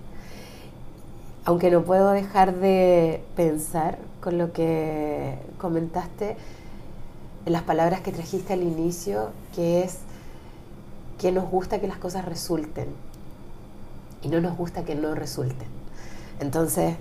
[1.45, 6.37] Aunque no puedo dejar de pensar con lo que comentaste,
[7.47, 10.01] en las palabras que trajiste al inicio, que es
[11.19, 12.89] que nos gusta que las cosas resulten
[14.23, 15.69] y no nos gusta que no resulten.
[16.41, 16.97] Entonces,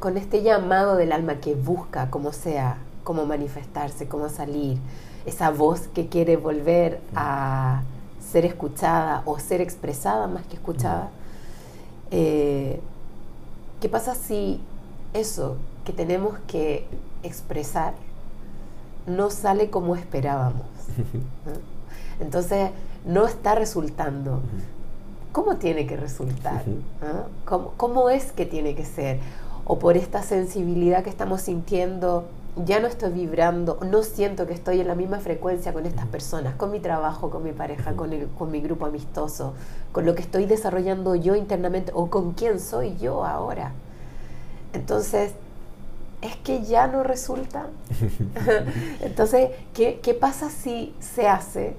[0.00, 4.78] con, este llamado del alma que busca, como sea, cómo manifestarse, cómo salir,
[5.24, 7.82] esa voz que quiere volver a
[8.32, 11.10] ser escuchada o ser expresada más que escuchada,
[12.10, 12.80] eh,
[13.80, 14.60] ¿qué pasa si
[15.14, 16.88] eso que tenemos que
[17.22, 17.94] expresar
[19.06, 20.66] no sale como esperábamos?
[22.20, 22.70] Entonces,
[23.06, 24.40] no está resultando.
[25.30, 26.64] ¿Cómo tiene que resultar?
[27.46, 29.20] ¿Cómo es que tiene que ser?
[29.72, 32.26] O por esta sensibilidad que estamos sintiendo,
[32.66, 36.54] ya no estoy vibrando, no siento que estoy en la misma frecuencia con estas personas,
[36.56, 39.54] con mi trabajo, con mi pareja, con, el, con mi grupo amistoso,
[39.92, 43.72] con lo que estoy desarrollando yo internamente o con quién soy yo ahora.
[44.74, 45.32] Entonces,
[46.20, 47.68] es que ya no resulta.
[49.00, 51.76] Entonces, ¿qué, ¿qué pasa si se hace?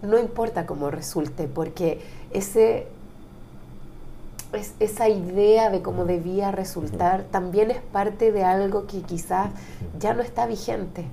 [0.00, 2.86] No importa cómo resulte, porque ese
[4.80, 9.50] esa idea de cómo debía resultar también es parte de algo que quizás
[9.98, 11.04] ya no está vigente.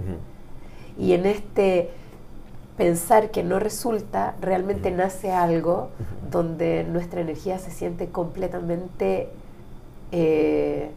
[0.97, 1.89] Y en este
[2.77, 5.89] pensar que no resulta, realmente nace algo
[6.31, 9.29] donde nuestra energía se siente completamente
[10.11, 10.91] eh,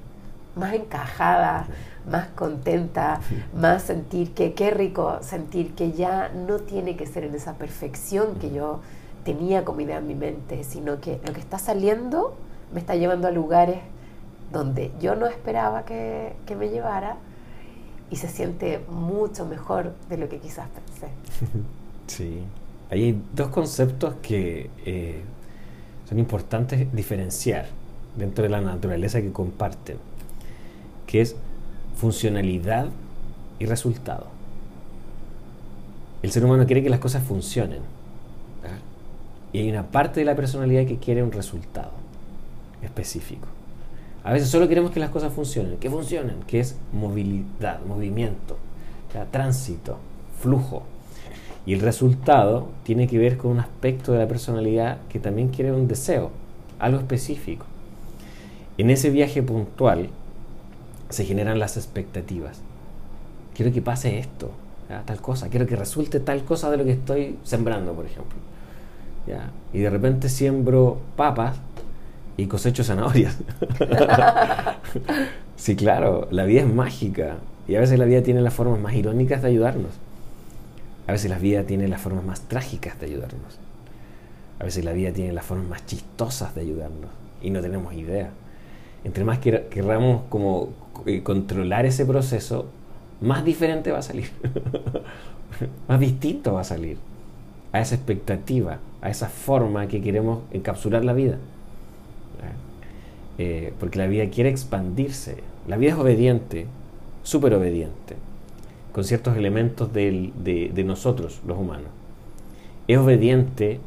[0.55, 1.67] más encajada,
[2.11, 3.21] más contenta,
[3.55, 8.37] más sentir que qué rico sentir que ya no tiene que ser en esa perfección
[8.37, 8.81] que yo
[9.27, 12.37] tenía como idea en mi mente, sino que lo que está saliendo
[12.73, 13.79] me está llevando a lugares
[14.53, 17.17] donde yo no esperaba que, me llevara
[18.09, 21.09] y se siente mucho mejor de lo que quizás pensé.
[22.07, 22.39] Sí,
[22.89, 25.21] hay dos conceptos que eh,
[26.09, 27.67] son importantes diferenciar
[28.17, 29.97] dentro de la naturaleza que comparten,
[31.09, 31.35] que es
[31.97, 32.87] funcionalidad
[33.59, 34.29] y resultado.
[36.23, 37.96] El ser humano quiere que las cosas funcionen
[39.57, 41.93] y hay una parte de la personalidad que quiere un resultado
[42.83, 43.49] específico.
[44.23, 48.59] A veces solo queremos que las cosas funcionen, que funcionen, que es movilidad, movimiento,
[49.31, 49.97] tránsito,
[50.39, 50.83] flujo.
[51.65, 55.73] Y el resultado tiene que ver con un aspecto de la personalidad que también quiere
[55.73, 56.33] un deseo,
[56.79, 57.65] algo específico.
[58.77, 60.11] En ese viaje puntual
[61.09, 62.61] se generan las expectativas.
[63.55, 64.51] Quiero que pase esto,
[65.07, 68.37] tal cosa, quiero que resulte tal cosa de lo que estoy sembrando, por ejemplo.
[69.73, 71.57] Y de repente siembro papas
[72.37, 73.37] y cosecho zanahorias.
[75.57, 77.37] sí, claro, la vida es mágica
[77.67, 79.93] y a veces la vida tiene las formas más irónicas de ayudarnos.
[81.07, 83.59] A veces la vida tiene las formas más trágicas de ayudarnos.
[84.59, 87.11] A veces la vida tiene las formas más chistosas de ayudarnos
[87.43, 88.31] y no tenemos idea.
[89.05, 90.71] Entre más querramos como
[91.05, 92.67] eh, controlar ese proceso,
[93.21, 94.31] más diferente va a salir.
[95.89, 96.99] más distinto va a salir
[97.77, 101.39] a esa expectativa, a esa forma que queremos encapsular la vida.
[103.39, 105.37] Eh, porque la vida quiere expandirse.
[105.69, 106.67] La vida es obediente,
[107.23, 108.17] súper obediente,
[108.93, 111.91] con ciertos elementos de, nosotros, los humanos.
[112.89, 113.79] es obediente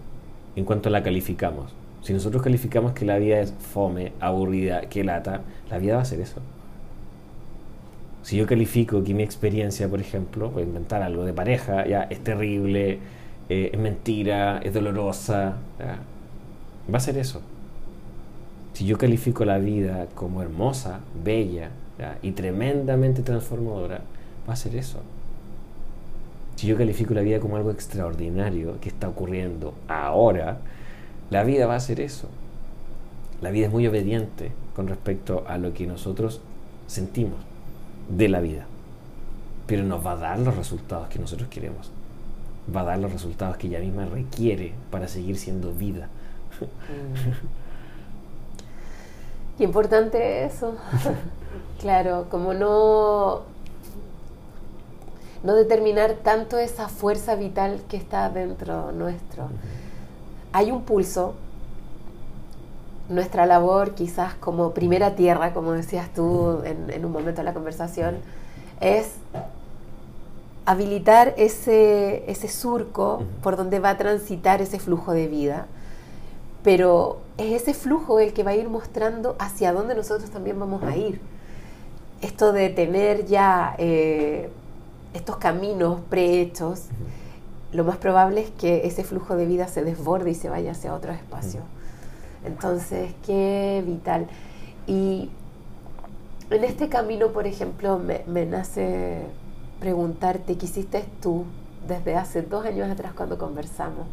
[0.55, 1.73] en cuanto la calificamos.
[2.03, 6.05] Si nosotros calificamos que la vida es fome, aburrida, que lata, la vida va a
[6.05, 6.41] ser eso.
[8.21, 12.03] Si yo califico que mi experiencia, por ejemplo, voy a inventar algo de pareja, ya
[12.03, 12.99] es terrible,
[13.49, 15.57] eh, es mentira, es dolorosa,
[16.91, 17.41] va a ser eso.
[18.73, 21.71] Si yo califico la vida como hermosa, bella
[22.21, 24.01] y tremendamente transformadora,
[24.47, 25.01] va a ser eso.
[26.55, 30.57] Si yo califico la vida como algo extraordinario que está ocurriendo ahora,
[31.29, 32.27] la vida va a ser eso.
[33.41, 36.41] La vida es muy obediente con respecto a lo que nosotros
[36.87, 37.37] sentimos
[38.09, 38.65] de la vida.
[39.67, 41.91] Pero nos va a dar los resultados que nosotros queremos.
[42.73, 46.07] Va a dar los resultados que ella misma requiere para seguir siendo vida.
[46.59, 47.31] Mm.
[49.57, 50.75] Qué importante eso.
[51.79, 53.43] claro, como no
[55.43, 59.49] no determinar tanto esa fuerza vital que está dentro nuestro.
[60.51, 61.35] Hay un pulso,
[63.07, 68.17] nuestra labor quizás como primera tierra, como decías tú en, un momento de la conversación,
[68.81, 69.13] es
[70.65, 75.67] habilitar ese, ese surco por donde va a transitar ese flujo de vida.
[76.63, 80.83] Pero es ese flujo el que va a ir mostrando hacia dónde nosotros también vamos
[80.83, 81.21] a ir.
[82.21, 84.49] Esto de tener ya eh,
[85.13, 86.85] estos caminos prehechos,
[87.71, 90.93] lo más probable es que ese flujo de vida se desborde y se vaya hacia
[90.93, 91.61] otro espacio.
[92.45, 94.27] Entonces, qué vital.
[94.87, 95.29] Y
[96.49, 99.21] en este camino, por ejemplo, me, nace
[99.79, 101.45] preguntarte, ¿qué hiciste tú
[101.87, 104.07] desde hace dos años atrás cuando conversamos?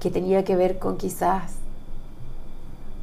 [0.00, 1.54] Que tenía que ver con quizás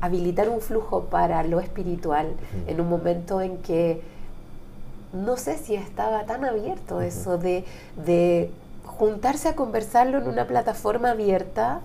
[0.01, 2.33] habilitar un flujo para lo espiritual
[2.67, 4.01] en un momento en que
[5.13, 7.65] no sé si estaba tan abierto eso de,
[8.05, 8.51] de,
[8.85, 11.81] juntarse a conversarlo en una plataforma abierta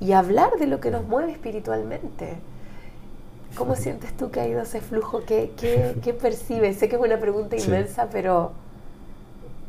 [0.00, 2.36] y hablar de lo que nos mueve espiritualmente.
[3.56, 5.22] ¿Cómo sientes tú que ha ido ese flujo?
[5.26, 6.78] ¿Qué, qué, percibes?
[6.78, 8.52] Sé que es una pregunta inmensa, pero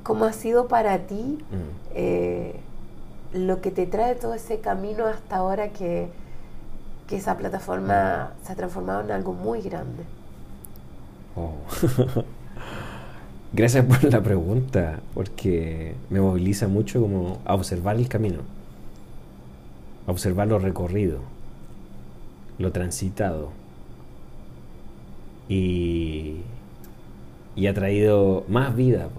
[0.04, 1.96] ¿cómo ha sido para ti mm.
[1.96, 2.60] eh,
[3.34, 6.10] lo que te trae todo ese camino hasta ahora que,
[7.08, 10.04] que esa plataforma se ha transformado en algo muy grande?
[11.36, 11.54] Oh.
[13.54, 18.40] Gracias por la pregunta, porque me moviliza mucho como a observar el camino,
[20.08, 21.20] a observar lo recorrido,
[22.58, 23.50] lo transitado.
[25.48, 26.38] Y,
[27.56, 29.10] y ha traído más vida,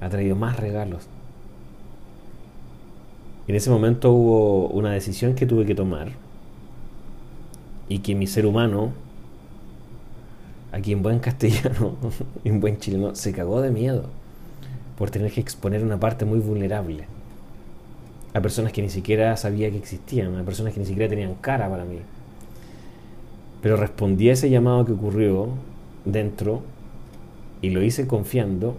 [0.00, 1.06] ha traído más regalos.
[3.46, 6.10] En ese momento hubo una decisión que tuve que tomar
[7.88, 8.92] y que mi ser humano
[10.72, 11.96] aquí en buen castellano,
[12.44, 14.04] en buen chileno, se cagó de miedo
[14.96, 17.06] por tener que exponer una parte muy vulnerable
[18.34, 21.68] a personas que ni siquiera sabía que existían, a personas que ni siquiera tenían cara
[21.70, 21.98] para mí.
[23.62, 25.48] Pero respondí a ese llamado que ocurrió
[26.04, 26.62] dentro
[27.62, 28.76] y lo hice confiando,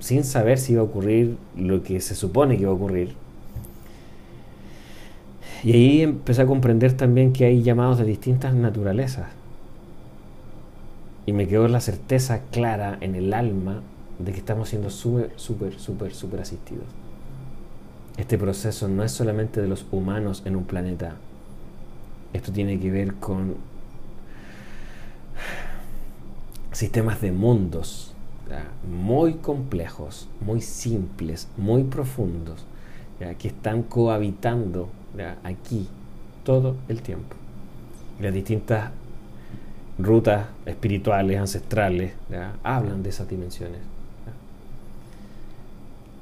[0.00, 3.14] sin saber si iba a ocurrir lo que se supone que iba a ocurrir.
[5.64, 9.26] Y ahí empecé a comprender también que hay llamados de distintas naturalezas
[11.26, 13.82] y me quedó la certeza clara en el alma
[14.18, 16.86] de que estamos siendo súper, súper, súper, súper asistidos.
[18.16, 21.16] Este proceso no es solamente de los humanos en un planeta.
[22.32, 23.56] Esto tiene que ver con
[26.72, 28.14] sistemas de mundos
[28.88, 32.64] muy complejos, muy simples, muy profundos,
[33.38, 34.88] que están cohabitando
[35.42, 35.88] aquí
[36.44, 37.34] todo el tiempo.
[38.20, 38.90] las distintas
[39.98, 42.12] rutas espirituales, ancestrales,
[42.62, 43.80] hablan de esas dimensiones.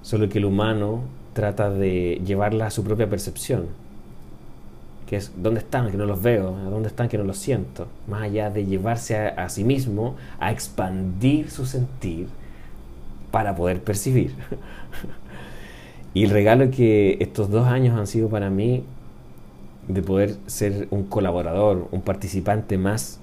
[0.02, 3.66] Solo que el humano trata de llevarla a su propia percepción,
[5.14, 8.22] que es dónde están, que no los veo, dónde están, que no los siento, más
[8.22, 12.26] allá de llevarse a, sí mismo a expandir su sentir
[13.30, 14.34] para poder percibir.
[16.14, 18.82] y el regalo que estos dos años han sido para mí
[19.86, 23.20] de poder ser un colaborador, un participante más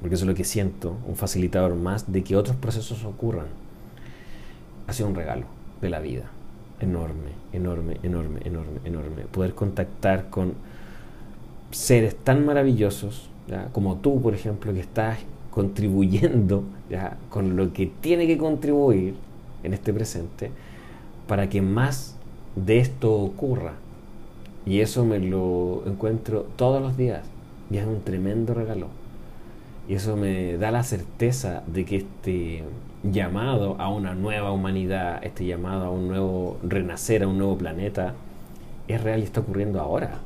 [0.00, 3.46] porque eso es lo que siento, un facilitador más de que otros procesos ocurran.
[4.86, 5.46] Ha sido un regalo
[5.80, 6.24] de la vida,
[6.78, 9.22] enorme, enorme, enorme, enorme, enorme.
[9.22, 10.52] Poder contactar con
[11.74, 13.28] seres tan maravillosos,
[13.72, 15.18] como tú, por ejemplo, que estás
[15.50, 17.16] contribuyendo ¿ya?
[17.30, 19.14] con lo que tiene que contribuir
[19.62, 20.50] en este presente
[21.26, 22.16] para que más
[22.56, 23.74] de esto ocurra.
[24.66, 27.22] Y eso me lo encuentro todos los días
[27.70, 28.88] y es un tremendo regalo.
[29.88, 32.62] Y eso me da la certeza de que este
[33.02, 38.14] llamado a una nueva humanidad, este llamado a un nuevo renacer, a un nuevo planeta,
[38.88, 40.20] es real y está ocurriendo ahora.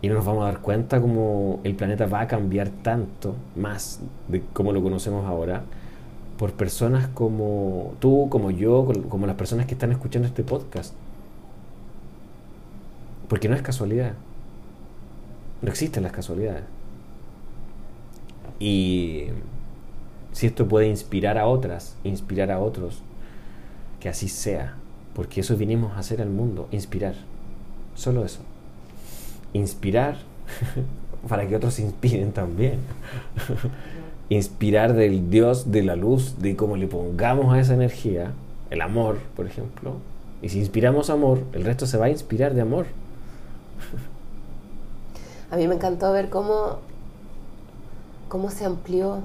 [0.00, 4.00] Y no nos vamos a dar cuenta como el planeta va a cambiar tanto más
[4.28, 5.64] de como lo conocemos ahora
[6.38, 10.94] por personas como tú, como yo, como las personas que están escuchando este podcast.
[13.28, 14.12] Porque no es casualidad.
[15.60, 16.62] No existen las casualidades.
[18.60, 19.26] Y
[20.32, 23.02] si esto puede inspirar a otras, inspirar a otros,
[23.98, 24.76] que así sea.
[25.14, 27.14] Porque eso vinimos a hacer al mundo, inspirar.
[27.96, 28.40] Solo eso.
[29.52, 30.16] Inspirar
[31.28, 32.80] para que otros se inspiren también.
[34.28, 38.32] inspirar del Dios de la luz, de cómo le pongamos a esa energía,
[38.70, 39.94] el amor, por ejemplo.
[40.42, 42.86] Y si inspiramos amor, el resto se va a inspirar de amor.
[45.50, 46.78] A mí me encantó ver cómo,
[48.28, 49.20] cómo se amplió,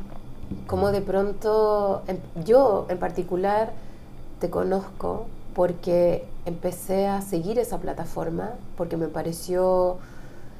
[0.68, 3.74] cómo de pronto, em, yo en particular
[4.40, 9.98] te conozco porque empecé a seguir esa plataforma, porque me pareció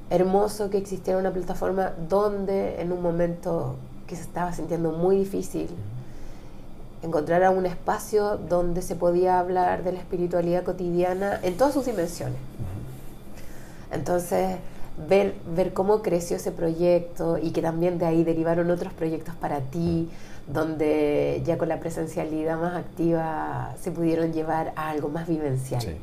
[0.10, 3.76] hermoso que existiera una plataforma donde en un momento
[4.08, 5.70] que se estaba sintiendo muy difícil,
[7.02, 12.38] encontrar un espacio donde se podía hablar de la espiritualidad cotidiana en todas sus dimensiones.
[13.92, 14.58] Entonces,
[15.08, 19.60] ver, ver cómo creció ese proyecto y que también de ahí derivaron otros proyectos para
[19.60, 20.10] ti,
[20.48, 25.98] donde ya con la presencialidad más activa se pudieron llevar a algo más vivencial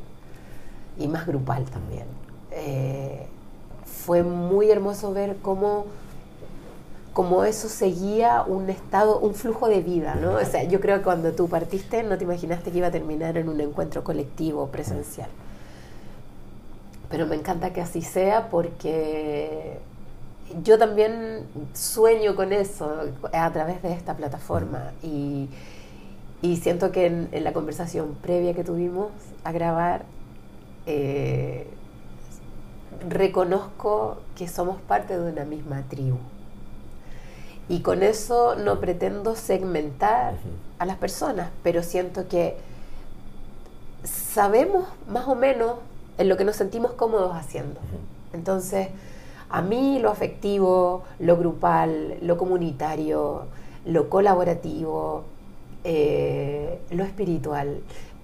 [0.97, 2.05] y más grupal también.
[2.51, 3.27] Eh,
[4.05, 5.85] fue muy hermoso ver cómo
[7.13, 10.35] como eso seguía un estado, un flujo de vida, ¿no?
[10.35, 13.37] O sea, yo creo que cuando tú partiste no te imaginaste que iba a terminar
[13.37, 15.29] en un encuentro colectivo presencial.
[17.09, 19.79] Pero me encanta que así sea porque
[20.63, 25.49] yo también sueño con eso a través de esta plataforma y,
[26.61, 29.09] siento que en, la conversación previa que tuvimos
[29.43, 30.05] a grabar,
[30.85, 31.67] eh,
[33.07, 36.17] reconozco que somos parte de una misma tribu.
[37.69, 40.33] Y con eso no pretendo segmentar
[40.79, 42.57] a las personas, pero siento que
[44.03, 45.75] sabemos más o menos
[46.17, 47.79] en lo que nos sentimos cómodos haciendo.
[48.33, 48.89] Entonces,
[49.49, 53.45] a mí lo afectivo, lo grupal, lo comunitario,
[53.85, 55.23] lo colaborativo,
[55.83, 57.81] eh, lo espiritual,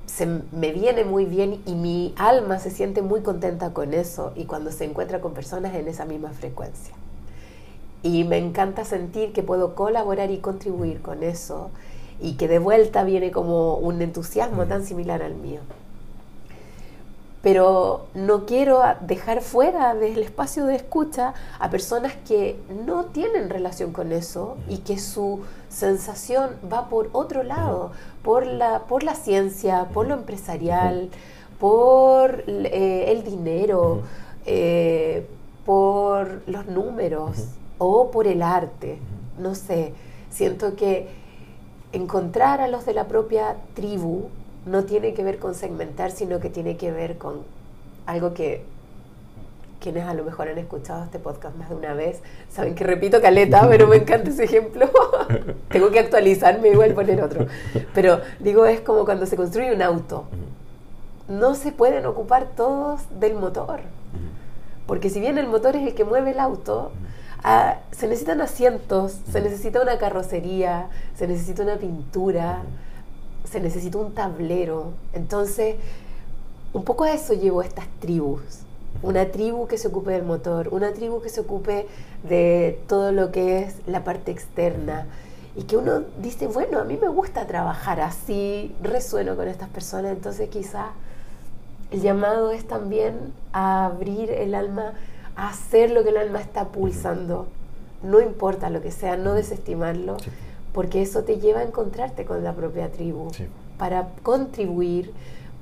[0.08, 4.46] se me viene muy bien y mi alma se siente muy contenta con eso y
[4.46, 6.96] cuando se encuentra con personas en esa misma frecuencia.
[8.02, 11.70] Y me encanta sentir que puedo colaborar y contribuir con eso
[12.20, 15.60] y que de vuelta viene como un entusiasmo tan similar al mío
[17.48, 23.94] pero no quiero dejar fuera del espacio de escucha a personas que no tienen relación
[23.94, 29.88] con eso y que su sensación va por otro lado, por la, por la ciencia,
[29.94, 31.10] por lo empresarial,
[31.58, 34.02] por eh, el dinero,
[34.46, 35.26] eh,
[35.66, 37.46] por los números
[37.78, 39.00] o por el arte.
[39.40, 39.94] No sé,
[40.30, 41.08] siento que
[41.94, 44.26] encontrar a los de la propia tribu
[44.68, 47.44] no tiene que ver con segmentar, sino que tiene que ver con
[48.06, 48.64] algo que
[49.80, 53.22] quienes a lo mejor han escuchado este podcast más de una vez saben que repito
[53.22, 54.90] caleta, pero me encanta ese ejemplo.
[55.70, 57.48] Tengo que actualizarme igual poner otro.
[57.94, 60.26] Pero digo, es como cuando se construye un auto.
[61.28, 63.82] No se pueden ocupar todos del motor.
[64.88, 66.92] Porque si bien el motor es el que mueve el auto,
[67.44, 72.62] ah, se necesitan asientos, se necesita una carrocería, se necesita una pintura
[73.50, 74.94] se necesita un tablero.
[75.14, 75.76] Entonces,
[76.74, 78.60] un poco a eso llevo estas tribus.
[79.02, 81.88] Una tribu que se ocupe del motor, una tribu que se ocupe
[82.28, 85.06] de todo lo que es la parte externa.
[85.56, 90.12] Y que uno dice, bueno, a mí me gusta trabajar así, resueno con estas personas,
[90.12, 90.92] entonces quizá
[91.90, 94.94] el llamado es también a abrir el alma,
[95.36, 97.48] a hacer lo que el alma está pulsando.
[98.04, 100.18] No importa lo que sea, no desestimarlo
[100.78, 103.32] porque eso te lleva a encontrarte con la propia tribu,
[103.80, 105.12] para contribuir,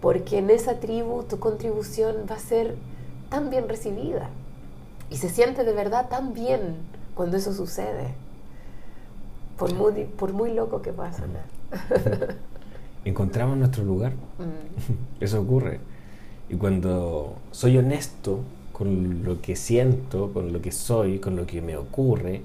[0.02, 2.76] porque en esa tribu tu contribución va a ser
[3.30, 4.30] tan bien recibida
[5.10, 6.76] y se siente de verdad tan bien
[7.14, 8.14] cuando eso sucede,
[9.58, 11.46] por, muy, por muy loco que sonar.
[13.06, 15.22] Encontramos nuestro lugar, mm.
[15.24, 15.80] eso ocurre.
[16.50, 18.42] Y cuando soy honesto
[18.74, 22.42] con lo que siento, con lo que soy, con lo que me ocurre,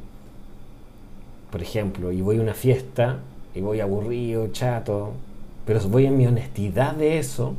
[1.50, 3.18] por ejemplo, y voy a una fiesta
[3.54, 5.12] y voy aburrido, chato,
[5.66, 7.54] pero voy en mi honestidad de eso,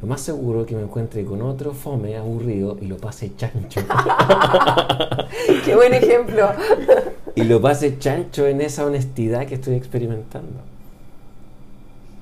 [0.00, 3.80] lo más seguro es que me encuentre con otro fome, aburrido y lo pase chancho.
[5.64, 6.48] Qué buen ejemplo.
[7.34, 10.60] y lo pase chancho en esa honestidad que estoy experimentando.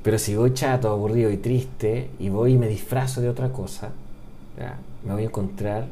[0.03, 3.91] Pero si voy chato, aburrido y triste y voy y me disfrazo de otra cosa,
[5.05, 5.87] me voy a encontrar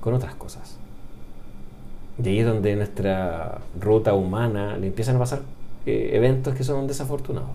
[0.00, 0.76] con otras cosas.
[2.22, 5.42] Y ahí es donde nuestra ruta humana le empiezan a pasar
[5.86, 7.50] eh, eventos que son desafortunados,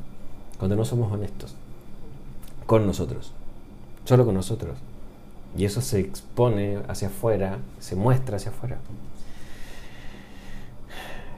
[0.57, 1.55] cuando no somos honestos
[2.65, 3.31] con nosotros,
[4.05, 4.77] solo con nosotros.
[5.57, 8.77] Y eso se expone hacia afuera, se muestra hacia afuera.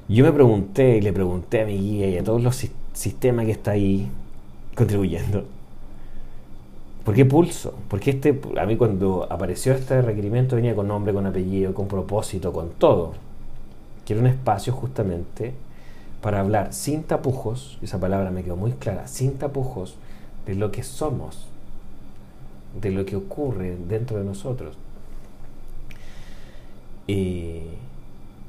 [0.07, 3.51] Yo me pregunté y le pregunté a mi guía y a todos los sistemas que
[3.51, 4.09] está ahí
[4.75, 5.45] contribuyendo.
[7.09, 7.73] ¿Por qué pulso?
[7.87, 12.53] Porque este, a mí cuando apareció este requerimiento venía con nombre, con apellido, con propósito,
[12.53, 13.13] con todo.
[14.05, 15.55] Quiero un espacio justamente
[16.21, 19.95] para hablar sin tapujos, esa palabra me quedó muy clara, sin tapujos
[20.45, 21.47] de lo que somos,
[22.79, 24.77] de lo que ocurre dentro de nosotros.
[27.07, 27.61] Y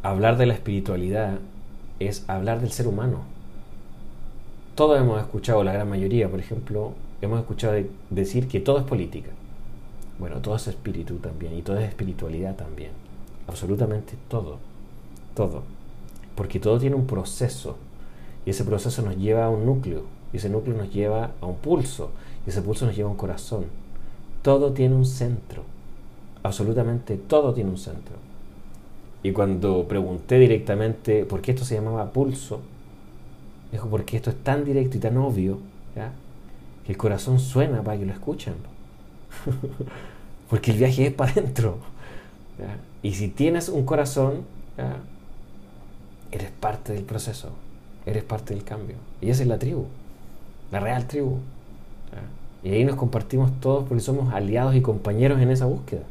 [0.02, 1.38] hablar de la espiritualidad
[1.98, 3.20] es hablar del ser humano.
[4.74, 7.77] Todos hemos escuchado, la gran mayoría, por ejemplo, hemos escuchado
[8.09, 9.31] decir que todo es política.
[10.18, 12.91] Bueno, todo es espíritu también y todo es espiritualidad también.
[13.47, 14.59] Absolutamente todo.
[15.35, 15.62] Todo.
[16.35, 17.77] Porque todo tiene un proceso
[18.45, 21.57] y ese proceso nos lleva a un núcleo y ese núcleo nos lleva a un
[21.57, 22.11] pulso
[22.47, 23.64] y ese pulso nos lleva a un corazón.
[24.43, 25.64] Todo tiene un centro.
[26.43, 28.16] Absolutamente todo tiene un centro.
[29.23, 32.61] Y cuando pregunté directamente por qué esto se llamaba pulso,
[33.71, 35.59] dijo, porque esto es tan directo y tan obvio,
[35.95, 36.01] que
[36.91, 38.55] el corazón suena para que lo escuchen.
[40.51, 41.78] porque el viaje es para adentro.
[43.03, 44.43] Y si tienes un corazón,
[46.32, 47.51] eres parte del proceso,
[48.05, 48.97] eres parte del cambio.
[49.20, 49.86] Y esa es la tribu,
[50.72, 51.38] la real tribu.
[52.62, 56.03] Y ahí nos compartimos todos porque somos aliados y compañeros en esa búsqueda,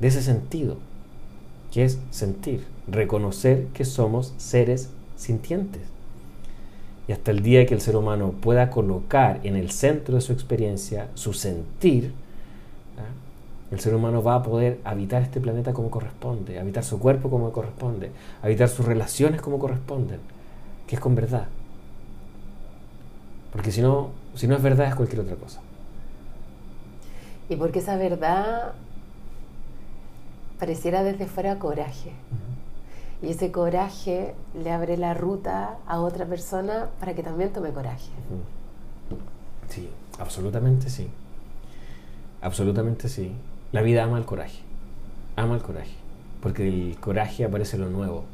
[0.00, 0.76] de ese sentido,
[1.72, 5.82] que es sentir, reconocer que somos seres sintientes.
[7.08, 10.32] Y hasta el día que el ser humano pueda colocar en el centro de su
[10.32, 12.12] experiencia su sentir,
[13.70, 17.50] el ser humano va a poder habitar este planeta como corresponde, habitar su cuerpo como
[17.52, 20.20] corresponde, habitar sus relaciones como corresponden,
[20.86, 21.48] que es con verdad.
[23.52, 25.60] Porque si no, si no es verdad es cualquier otra cosa.
[27.48, 28.72] Y porque esa verdad
[30.58, 32.12] pareciera desde fuera coraje.
[33.22, 38.10] Y ese coraje le abre la ruta a otra persona para que también tome coraje.
[39.68, 39.88] Sí,
[40.18, 41.08] absolutamente sí.
[42.42, 43.32] Absolutamente sí.
[43.72, 44.60] La vida ama el coraje.
[45.36, 45.94] Ama el coraje.
[46.42, 48.24] Porque el coraje aparece lo nuevo.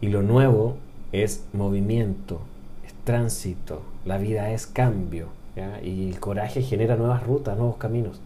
[0.00, 0.76] Y lo nuevo
[1.12, 2.40] es movimiento,
[2.86, 3.82] es tránsito.
[4.04, 5.28] La vida es cambio
[5.82, 8.20] y el coraje genera nuevas rutas, nuevos caminos.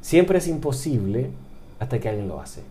[0.00, 1.30] Siempre es imposible
[1.78, 2.62] hasta que alguien lo hace.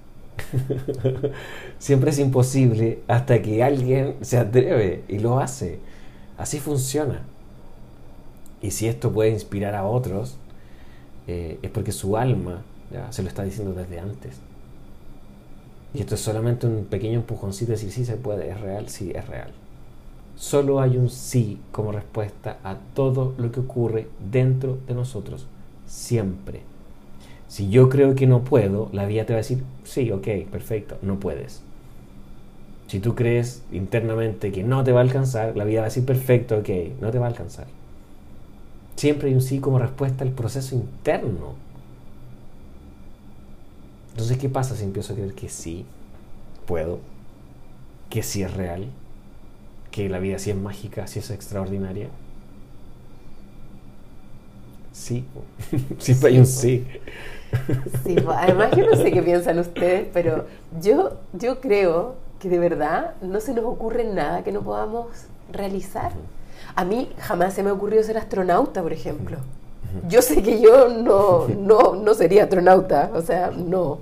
[1.80, 5.80] Siempre es imposible hasta que alguien se atreve y lo hace.
[6.38, 7.22] Así funciona.
[8.62, 10.38] Y si esto puede inspirar a otros,
[11.28, 12.62] eh, es porque su alma
[12.92, 14.38] ya, se lo está diciendo desde antes.
[15.94, 19.12] Y esto es solamente un pequeño empujoncito de decir, sí se puede, es real, sí
[19.14, 19.52] es real.
[20.36, 25.46] Solo hay un sí como respuesta a todo lo que ocurre dentro de nosotros,
[25.86, 26.62] siempre.
[27.54, 30.97] Si yo creo que no puedo, la vida te va a decir, sí, ok, perfecto,
[31.04, 31.62] no puedes.
[32.88, 36.04] Si tú crees internamente que no te va a alcanzar, la vida va a decir,
[36.04, 37.68] perfecto, ok, no te va a alcanzar.
[38.95, 41.54] Siempre hay un sí como respuesta al proceso interno.
[44.14, 45.86] Entonces, ¿qué pasa si empiezo a creer que sí
[46.66, 47.01] puedo?
[48.10, 48.88] Que sí es real,
[49.91, 52.08] que la vida sí es mágica, sí es extraordinaria.
[55.04, 55.26] Sí,
[55.99, 56.88] siempre hay un sí.
[58.06, 60.45] Sí, además yo no sé qué piensan ustedes, pero
[60.82, 65.08] yo, yo creo que de verdad no se nos ocurre nada que no podamos
[65.51, 66.14] realizar.
[66.76, 69.38] A mí jamás se me ha ocurrido ser astronauta, por ejemplo.
[70.08, 73.99] Yo sé que yo no, no, no sería astronauta, o sea, no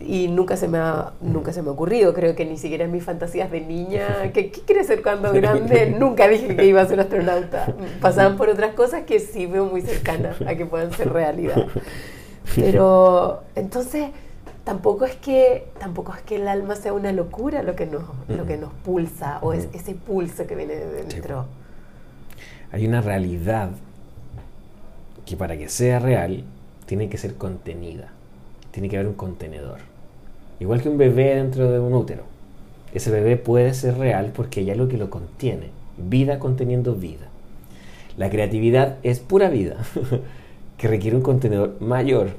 [0.00, 2.14] y nunca se me ha nunca se me ha ocurrido.
[2.14, 5.90] Creo que ni siquiera en mis fantasías de niña ¿qué, qué quiere ser cuando grande?
[5.98, 7.74] nunca dije que iba a ser astronauta.
[8.00, 11.66] Pasaban por otras cosas que sí veo muy cercanas a que puedan ser realidad.
[12.54, 14.08] Pero entonces
[14.64, 18.46] tampoco es que tampoco es que el alma sea una locura lo que nos lo
[18.46, 21.46] que nos pulsa o es ese pulso que viene de dentro.
[22.70, 23.70] Hay una realidad
[25.24, 26.44] que para que sea real
[26.86, 28.12] tiene que ser contenida
[28.78, 29.80] tiene que haber un contenedor.
[30.60, 32.22] Igual que un bebé dentro de un útero.
[32.94, 35.70] Ese bebé puede ser real porque hay algo que lo contiene.
[35.96, 37.26] Vida conteniendo vida.
[38.16, 39.78] La creatividad es pura vida,
[40.78, 42.30] que requiere un contenedor mayor.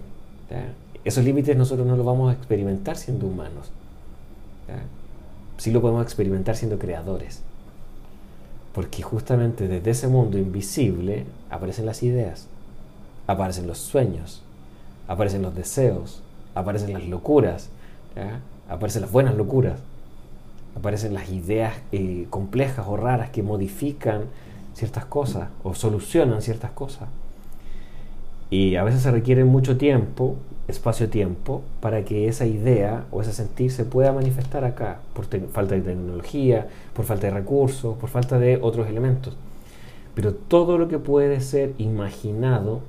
[1.04, 3.70] esos límites nosotros no los vamos a experimentar siendo humanos.
[5.58, 7.42] Sí lo podemos experimentar siendo creadores.
[8.74, 12.48] Porque justamente desde ese mundo invisible aparecen las ideas,
[13.28, 14.42] aparecen los sueños,
[15.10, 16.22] aparecen los deseos,
[16.56, 17.70] aparecen las locuras,
[18.68, 19.80] aparecen las buenas locuras,
[20.76, 24.24] aparecen las ideas eh, complejas o raras que modifican
[24.74, 27.10] ciertas cosas o solucionan ciertas cosas.
[28.50, 30.36] Y a veces se requiere mucho tiempo,
[30.68, 35.82] espacio-tiempo, para que esa idea o ese sentir se pueda manifestar acá, por falta de
[35.82, 39.36] tecnología, por falta de recursos, por falta de otros elementos.
[40.16, 42.82] Pero todo lo que puede ser imaginado,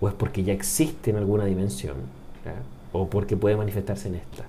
[0.00, 1.96] o es porque ya existe en alguna dimensión,
[2.92, 4.44] o porque puede manifestarse en esta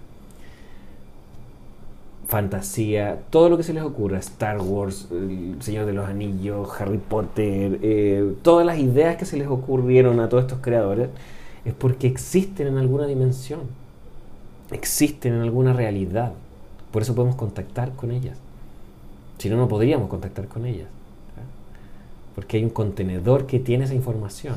[2.29, 6.99] fantasía, todo lo que se les ocurra, Star Wars, El Señor de los Anillos, Harry
[6.99, 11.09] Potter, eh, todas las ideas que se les ocurrieron a todos estos creadores,
[11.65, 13.61] es porque existen en alguna dimensión,
[14.69, 16.33] existen en alguna realidad.
[16.91, 18.37] Por eso podemos contactar con ellas.
[19.39, 20.87] Si no, no podríamos contactar con ellas.
[22.35, 24.55] Porque hay un contenedor que tiene esa información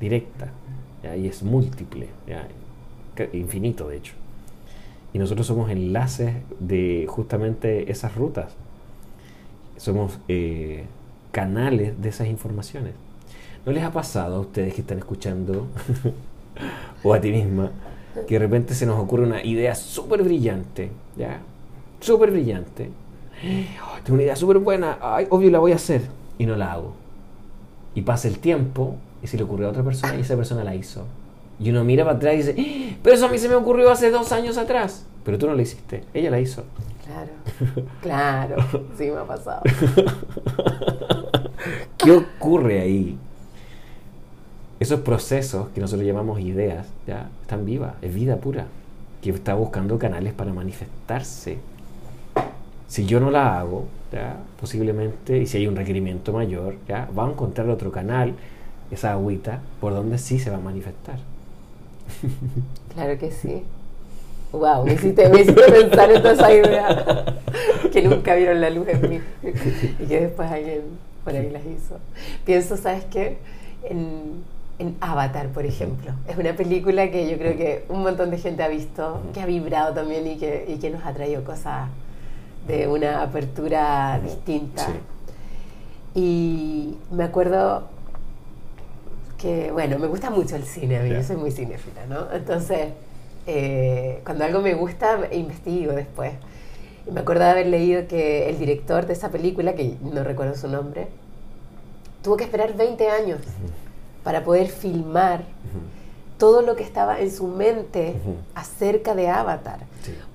[0.00, 0.50] directa
[1.16, 2.08] y es múltiple,
[3.32, 4.14] infinito de hecho.
[5.12, 8.54] Y nosotros somos enlaces de justamente esas rutas.
[9.76, 10.84] Somos eh,
[11.32, 12.94] canales de esas informaciones.
[13.64, 15.66] ¿No les ha pasado a ustedes que están escuchando
[17.02, 17.70] o a ti misma
[18.26, 21.40] que de repente se nos ocurre una idea súper brillante, ¿ya?
[22.00, 22.90] Súper brillante.
[24.04, 26.02] tengo una idea súper buena, ay, obvio la voy a hacer
[26.38, 26.94] y no la hago.
[27.94, 30.74] Y pasa el tiempo y se le ocurre a otra persona y esa persona la
[30.74, 31.04] hizo.
[31.60, 32.98] Y uno mira para atrás y dice, ¡Ah!
[33.02, 35.06] pero eso a mí se me ocurrió hace dos años atrás.
[35.24, 36.64] Pero tú no la hiciste, ella la hizo.
[37.04, 37.30] Claro,
[38.02, 38.56] claro,
[38.96, 39.62] sí me ha pasado.
[41.96, 43.18] ¿Qué ocurre ahí?
[44.78, 48.66] Esos procesos que nosotros llamamos ideas, ya están vivas, es vida pura,
[49.20, 51.58] que está buscando canales para manifestarse.
[52.86, 57.26] Si yo no la hago, ya, posiblemente, y si hay un requerimiento mayor, ya, va
[57.26, 58.34] a encontrar otro canal,
[58.90, 61.18] esa agüita, por donde sí se va a manifestar.
[62.94, 63.62] Claro que sí.
[64.52, 67.38] Wow, me hiciste, pensar en toda esa idea
[67.92, 69.20] que nunca vieron la luz en mí
[70.00, 70.82] y que después alguien
[71.22, 71.98] por ahí las hizo.
[72.44, 73.38] Pienso, ¿sabes qué?
[73.84, 74.42] En,
[74.78, 76.12] en Avatar, por ejemplo.
[76.26, 79.46] Es una película que yo creo que un montón de gente ha visto, que ha
[79.46, 81.88] vibrado también y que, y que nos ha traído cosas
[82.66, 84.86] de una apertura distinta.
[86.14, 87.88] Y me acuerdo
[89.38, 92.30] que, bueno, me gusta mucho el cine, a mí, yo soy muy cinéfila, ¿no?
[92.32, 92.88] Entonces,
[93.46, 96.32] eh, cuando algo me gusta, investigo después.
[97.06, 100.54] Y me acuerdo de haber leído que el director de esa película, que no recuerdo
[100.56, 101.08] su nombre,
[102.22, 103.40] tuvo que esperar 20 años
[104.24, 105.44] para poder filmar
[106.36, 108.14] todo lo que estaba en su mente
[108.54, 109.80] acerca de Avatar.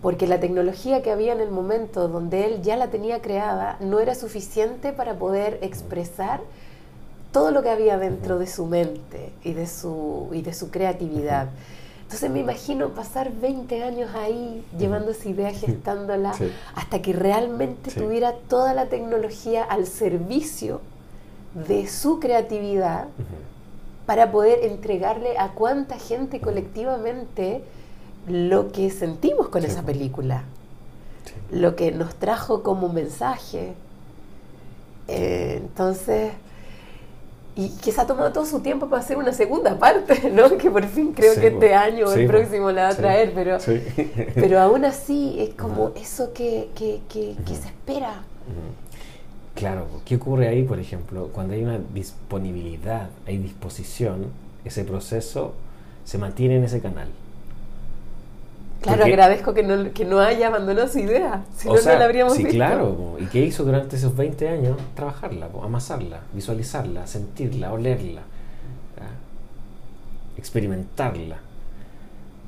[0.02, 4.00] Porque la tecnología que había en el momento donde él ya la tenía creada no
[4.00, 6.42] era suficiente para poder expresar
[7.34, 11.50] todo lo que había dentro de su mente y de su, y de su creatividad.
[12.04, 16.36] Entonces me imagino pasar 20 años ahí llevando esa idea, gestándola,
[16.76, 20.80] hasta que realmente tuviera toda la tecnología al servicio
[21.68, 23.08] de su creatividad
[24.06, 27.64] para poder entregarle a cuánta gente colectivamente
[28.28, 30.44] lo que sentimos con esa película,
[31.52, 33.74] lo que nos trajo como mensaje.
[35.08, 36.34] Eh, entonces,
[37.56, 40.58] y que se ha tomado todo su tiempo para hacer una segunda parte, ¿no?
[40.58, 43.58] Que por fin creo que este año o el próximo la va a traer, pero,
[44.36, 48.24] pero aún así es como eso que, que, que, se espera.
[49.56, 51.30] Claro, ¿qué ocurre ahí, por ejemplo?
[51.32, 54.28] Cuando hay una disponibilidad, hay disposición,
[54.66, 55.54] ese proceso
[56.06, 57.08] se mantiene en ese canal.
[58.84, 62.34] Claro, agradezco que no, que no haya abandonado su idea, si no, no la habríamos
[62.34, 62.58] sí, visto.
[62.58, 64.78] claro, ¿y qué hizo durante esos 20 años?
[64.94, 68.22] Trabajarla, amasarla, visualizarla, sentirla, olerla,
[70.38, 71.38] experimentarla.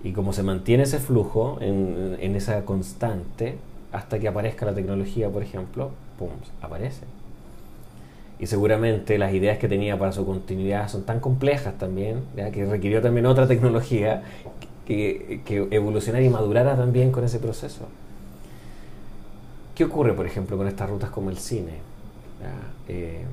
[0.03, 3.57] Y como se mantiene ese flujo en, en, esa constante,
[3.93, 6.29] hasta que aparezca la tecnología, por ejemplo, ¡pum!,
[6.61, 7.05] aparece.
[8.38, 12.23] Y seguramente las ideas que tenía para su continuidad son tan complejas también,
[12.53, 14.23] que requirió también otra tecnología
[14.86, 17.88] que, evolucionara y madurara también con ese proceso.
[19.73, 21.79] ¿Qué ocurre, por ejemplo, con estas rutas como el cine?
[22.88, 23.25] Eh,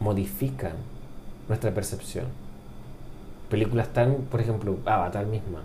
[0.00, 0.72] modifican
[1.48, 2.26] nuestra percepción.
[3.50, 5.60] Películas tan, por ejemplo, Avatar misma,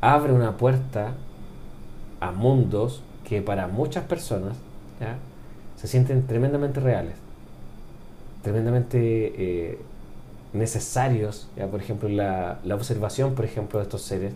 [0.00, 1.14] abre una puerta
[2.20, 4.56] a mundos que para muchas personas
[5.76, 7.14] se sienten tremendamente reales,
[8.42, 9.78] tremendamente eh,
[10.52, 14.32] necesarios, ya, por ejemplo, la, la observación, por ejemplo, de estos seres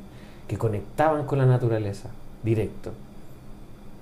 [0.48, 2.10] que conectaban con la naturaleza,
[2.42, 2.92] directo.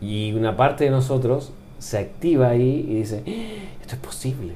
[0.00, 3.80] Y una parte de nosotros se activa ahí y dice, ¡Ah!
[3.80, 4.54] esto es posible.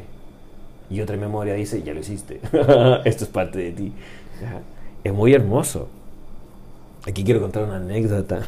[0.90, 2.40] Y otra memoria dice, ya lo hiciste,
[3.04, 3.92] esto es parte de ti.
[5.02, 5.88] Es muy hermoso.
[7.06, 8.40] Aquí quiero contar una anécdota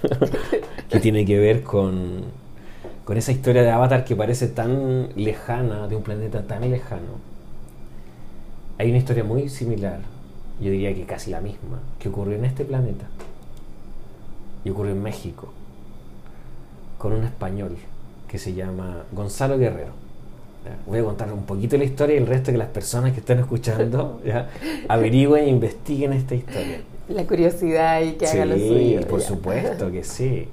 [0.89, 2.23] que tiene que ver con,
[3.05, 7.36] con esa historia de Avatar que parece tan lejana, de un planeta tan lejano.
[8.79, 10.01] Hay una historia muy similar,
[10.61, 13.07] yo diría que casi la misma, que ocurrió en este planeta.
[14.65, 15.49] Y ocurrió en México,
[16.99, 17.77] con un español
[18.29, 19.93] que se llama Gonzalo Guerrero.
[20.65, 20.77] ¿ya?
[20.87, 23.39] Voy a contar un poquito la historia y el resto que las personas que están
[23.39, 24.51] escuchando ¿ya?
[24.89, 26.81] averigüen e investiguen esta historia.
[27.09, 29.01] La curiosidad y que sí, haga lo suyo.
[29.07, 29.27] por ya.
[29.29, 30.49] supuesto que sí.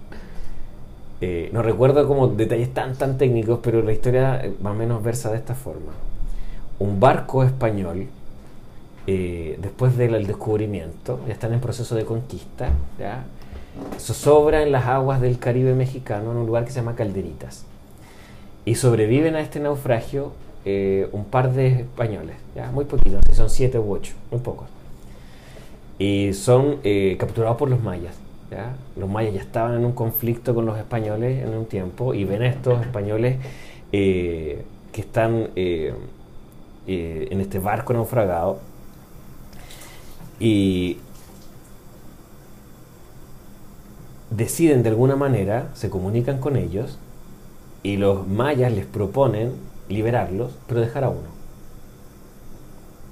[1.19, 5.01] Eh, no recuerdo como detalles tan tan técnicos, pero la historia eh, más o menos
[5.01, 5.93] versa de esta forma.
[6.79, 8.07] Un barco español,
[9.05, 12.69] eh, después del descubrimiento, ya están en proceso de conquista,
[12.99, 13.25] ¿ya?
[13.99, 17.65] zozobra en las aguas del Caribe mexicano, en un lugar que se llama Calderitas.
[18.65, 20.31] Y sobreviven a este naufragio
[20.65, 22.35] eh, un par de españoles,
[22.71, 24.67] muy poquitos, son siete u ocho, muy pocos.
[25.99, 28.15] Y son eh, capturados por los mayas.
[28.49, 28.73] ¿ya?
[28.95, 32.41] Los mayas ya estaban en un conflicto con los españoles en un tiempo y ven
[32.41, 33.37] a estos españoles
[33.91, 34.65] que
[34.95, 35.49] están
[36.87, 38.59] eh, en este barco naufragado
[40.39, 40.97] y
[44.29, 46.97] deciden de alguna manera, se comunican con ellos
[47.83, 49.51] y los mayas les proponen
[49.89, 51.33] liberarlos, pero dejar a uno.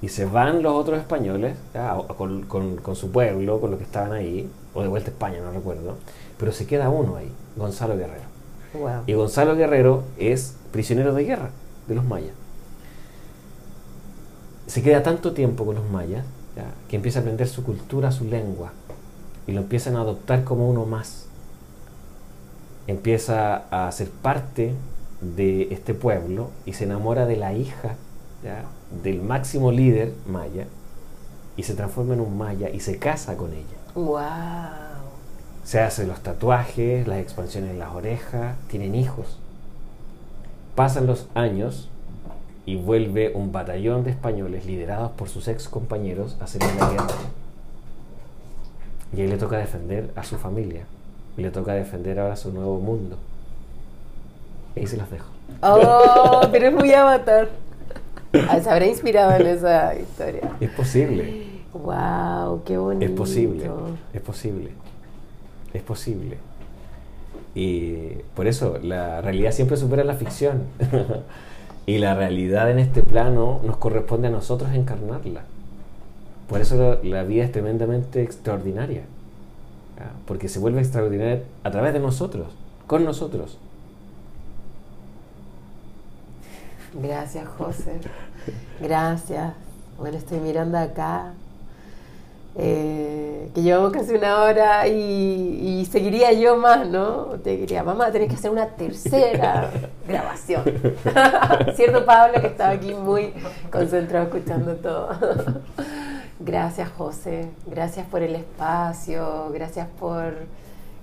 [0.01, 1.91] Y se van los otros españoles ¿ya?
[1.91, 5.13] A- con, con- con su pueblo, con los que estaban ahí, o de vuelta a
[5.13, 5.95] España, no recuerdo,
[6.39, 8.23] pero se queda uno ahí, Gonzalo Guerrero.
[8.73, 9.03] Wow.
[9.05, 11.49] Y Gonzalo Guerrero es prisionero de guerra
[11.87, 12.33] de los mayas.
[14.71, 16.63] Se queda tanto tiempo con los mayas ¿ya?
[16.87, 18.71] que empieza a aprender su cultura, su lengua,
[19.45, 21.25] y lo empiezan a adoptar como uno más.
[22.87, 24.73] Empieza a ser parte
[25.19, 27.97] de este pueblo y se enamora de la hija
[28.45, 28.63] ¿ya?
[29.03, 30.67] del máximo líder maya
[31.57, 33.77] y se transforma en un maya y se casa con ella.
[33.93, 34.21] Wow.
[35.65, 39.37] Se hacen los tatuajes, las expansiones en las orejas, tienen hijos.
[40.75, 41.90] Pasan los años
[42.65, 47.07] y vuelve un batallón de españoles liderados por sus ex compañeros a hacer la guerra.
[49.15, 50.83] Y ahí le toca defender a su familia.
[51.37, 53.17] Y le toca defender ahora su nuevo mundo.
[54.75, 55.27] Y ahí se los dejo.
[55.61, 57.49] Oh, pero es muy avatar.
[58.49, 60.55] Ah, Se habrá inspirado en esa historia.
[60.59, 63.05] Es posible, Wow, qué bonito.
[63.05, 63.69] es posible,
[64.13, 64.71] es posible,
[65.73, 66.37] es posible.
[67.55, 70.63] Y por eso la realidad siempre supera la ficción.
[71.85, 75.43] y la realidad en este plano nos corresponde a nosotros encarnarla.
[76.47, 79.03] Por eso la, vida es tremendamente extraordinaria.
[80.25, 82.47] Porque se vuelve extraordinaria a través de nosotros,
[82.87, 83.57] con nosotros.
[86.93, 87.99] Gracias, José.
[88.81, 89.53] Gracias.
[89.97, 91.33] Bueno, estoy mirando acá.
[92.55, 97.25] Eh, que llevamos casi una hora y, y seguiría yo más, ¿no?
[97.43, 99.71] Te diría, a tener que hacer una tercera
[100.07, 100.63] grabación.
[101.75, 102.41] ¿Cierto, Pablo?
[102.41, 103.33] Que estaba aquí muy
[103.71, 105.09] concentrado escuchando todo.
[106.39, 107.49] Gracias, José.
[107.67, 109.49] Gracias por el espacio.
[109.53, 110.33] Gracias por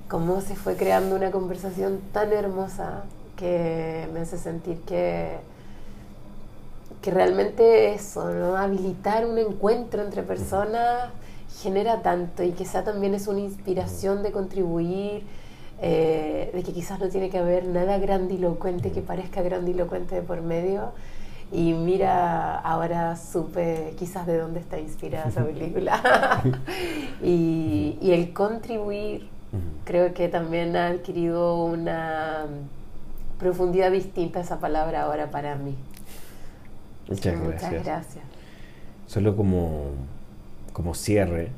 [0.08, 3.04] cómo se fue creando una conversación tan hermosa
[3.36, 5.36] que me hace sentir que
[7.02, 8.56] que realmente eso, ¿no?
[8.56, 11.10] Habilitar un encuentro entre personas
[11.62, 15.22] genera tanto y quizá también es una inspiración de contribuir,
[15.80, 20.40] eh, de que quizás no tiene que haber nada grandilocuente que parezca grandilocuente de por
[20.42, 20.92] medio.
[21.50, 26.42] Y mira, ahora supe quizás de dónde está inspirada esa película.
[27.22, 29.28] y, y el contribuir
[29.84, 32.46] creo que también ha adquirido una
[33.38, 35.74] profundidad distinta esa palabra ahora para mí.
[37.08, 37.84] Muchas Muchas gracias.
[37.84, 38.24] gracias.
[39.06, 39.92] Solo como,
[40.78, 41.48] como cierre,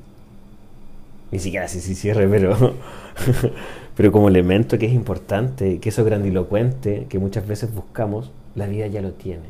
[1.30, 2.56] ni siquiera si cierre, pero,
[3.96, 8.86] pero como elemento que es importante, que eso grandilocuente que muchas veces buscamos, la vida
[8.86, 9.44] ya lo tiene.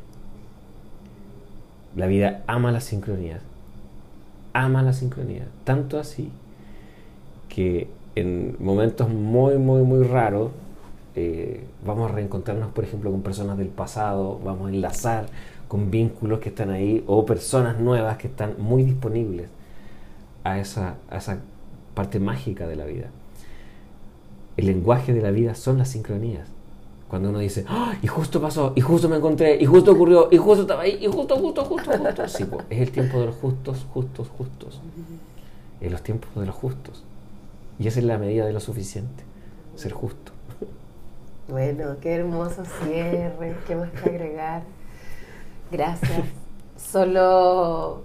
[1.95, 3.39] La vida ama la sincronía,
[4.53, 6.33] ama la sincronía, tanto así
[7.49, 10.51] que en momentos muy, muy, muy raros
[11.15, 15.27] eh, vamos a reencontrarnos, por ejemplo, con personas del pasado, vamos a enlazar
[15.69, 19.49] con vínculos que están ahí o personas nuevas que están muy disponibles
[20.45, 21.39] a esa, a esa
[21.95, 23.09] parte mágica de la vida.
[24.57, 26.49] El lenguaje de la vida son las sincronías.
[27.09, 27.95] Cuando uno dice, ¡Ah!
[28.03, 31.07] y justo pasó, y justo me encontré, y justo ocurrió, y justo estaba ahí, y
[31.07, 32.29] justo, justo, justo, justo.
[32.29, 34.81] Sí, pues, es el tiempo de los justos, justos, justos.
[35.81, 37.03] Es los tiempos de los justos.
[37.81, 39.25] Y esa es la medida de lo suficiente,
[39.75, 40.33] ser justo.
[41.49, 44.63] Bueno, qué hermoso cierre, qué más que agregar.
[45.73, 46.23] Gracias.
[46.77, 48.05] Solo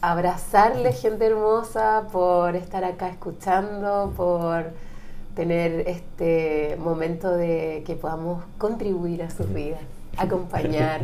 [0.00, 4.72] abrazarle, gente hermosa, por estar acá escuchando, por
[5.34, 9.80] tener este momento de que podamos contribuir a sus vidas,
[10.16, 11.02] acompañar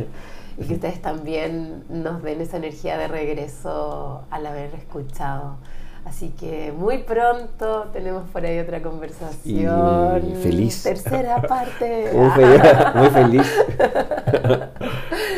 [0.57, 5.57] y que ustedes también nos den esa energía de regreso al haber escuchado.
[6.05, 10.31] Así que muy pronto tenemos por ahí otra conversación.
[10.31, 10.81] Y feliz.
[10.81, 12.11] Tercera parte.
[12.13, 12.61] Muy feliz.
[12.95, 13.63] Muy feliz.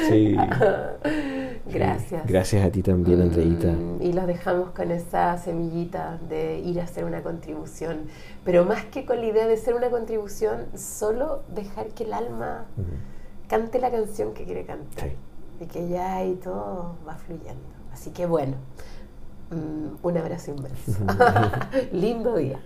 [0.09, 0.37] sí.
[1.73, 2.25] Gracias.
[2.27, 3.71] Gracias a ti también, Andreita.
[3.71, 8.07] Mm, y los dejamos con esa semillita de ir a hacer una contribución.
[8.43, 12.65] Pero más que con la idea de ser una contribución, solo dejar que el alma
[13.47, 15.09] cante la canción que quiere cantar.
[15.59, 17.61] Y que ya ahí todo va fluyendo.
[17.91, 18.55] Así que bueno,
[19.51, 21.03] mm, un abrazo inmenso.
[21.91, 22.59] Lindo día.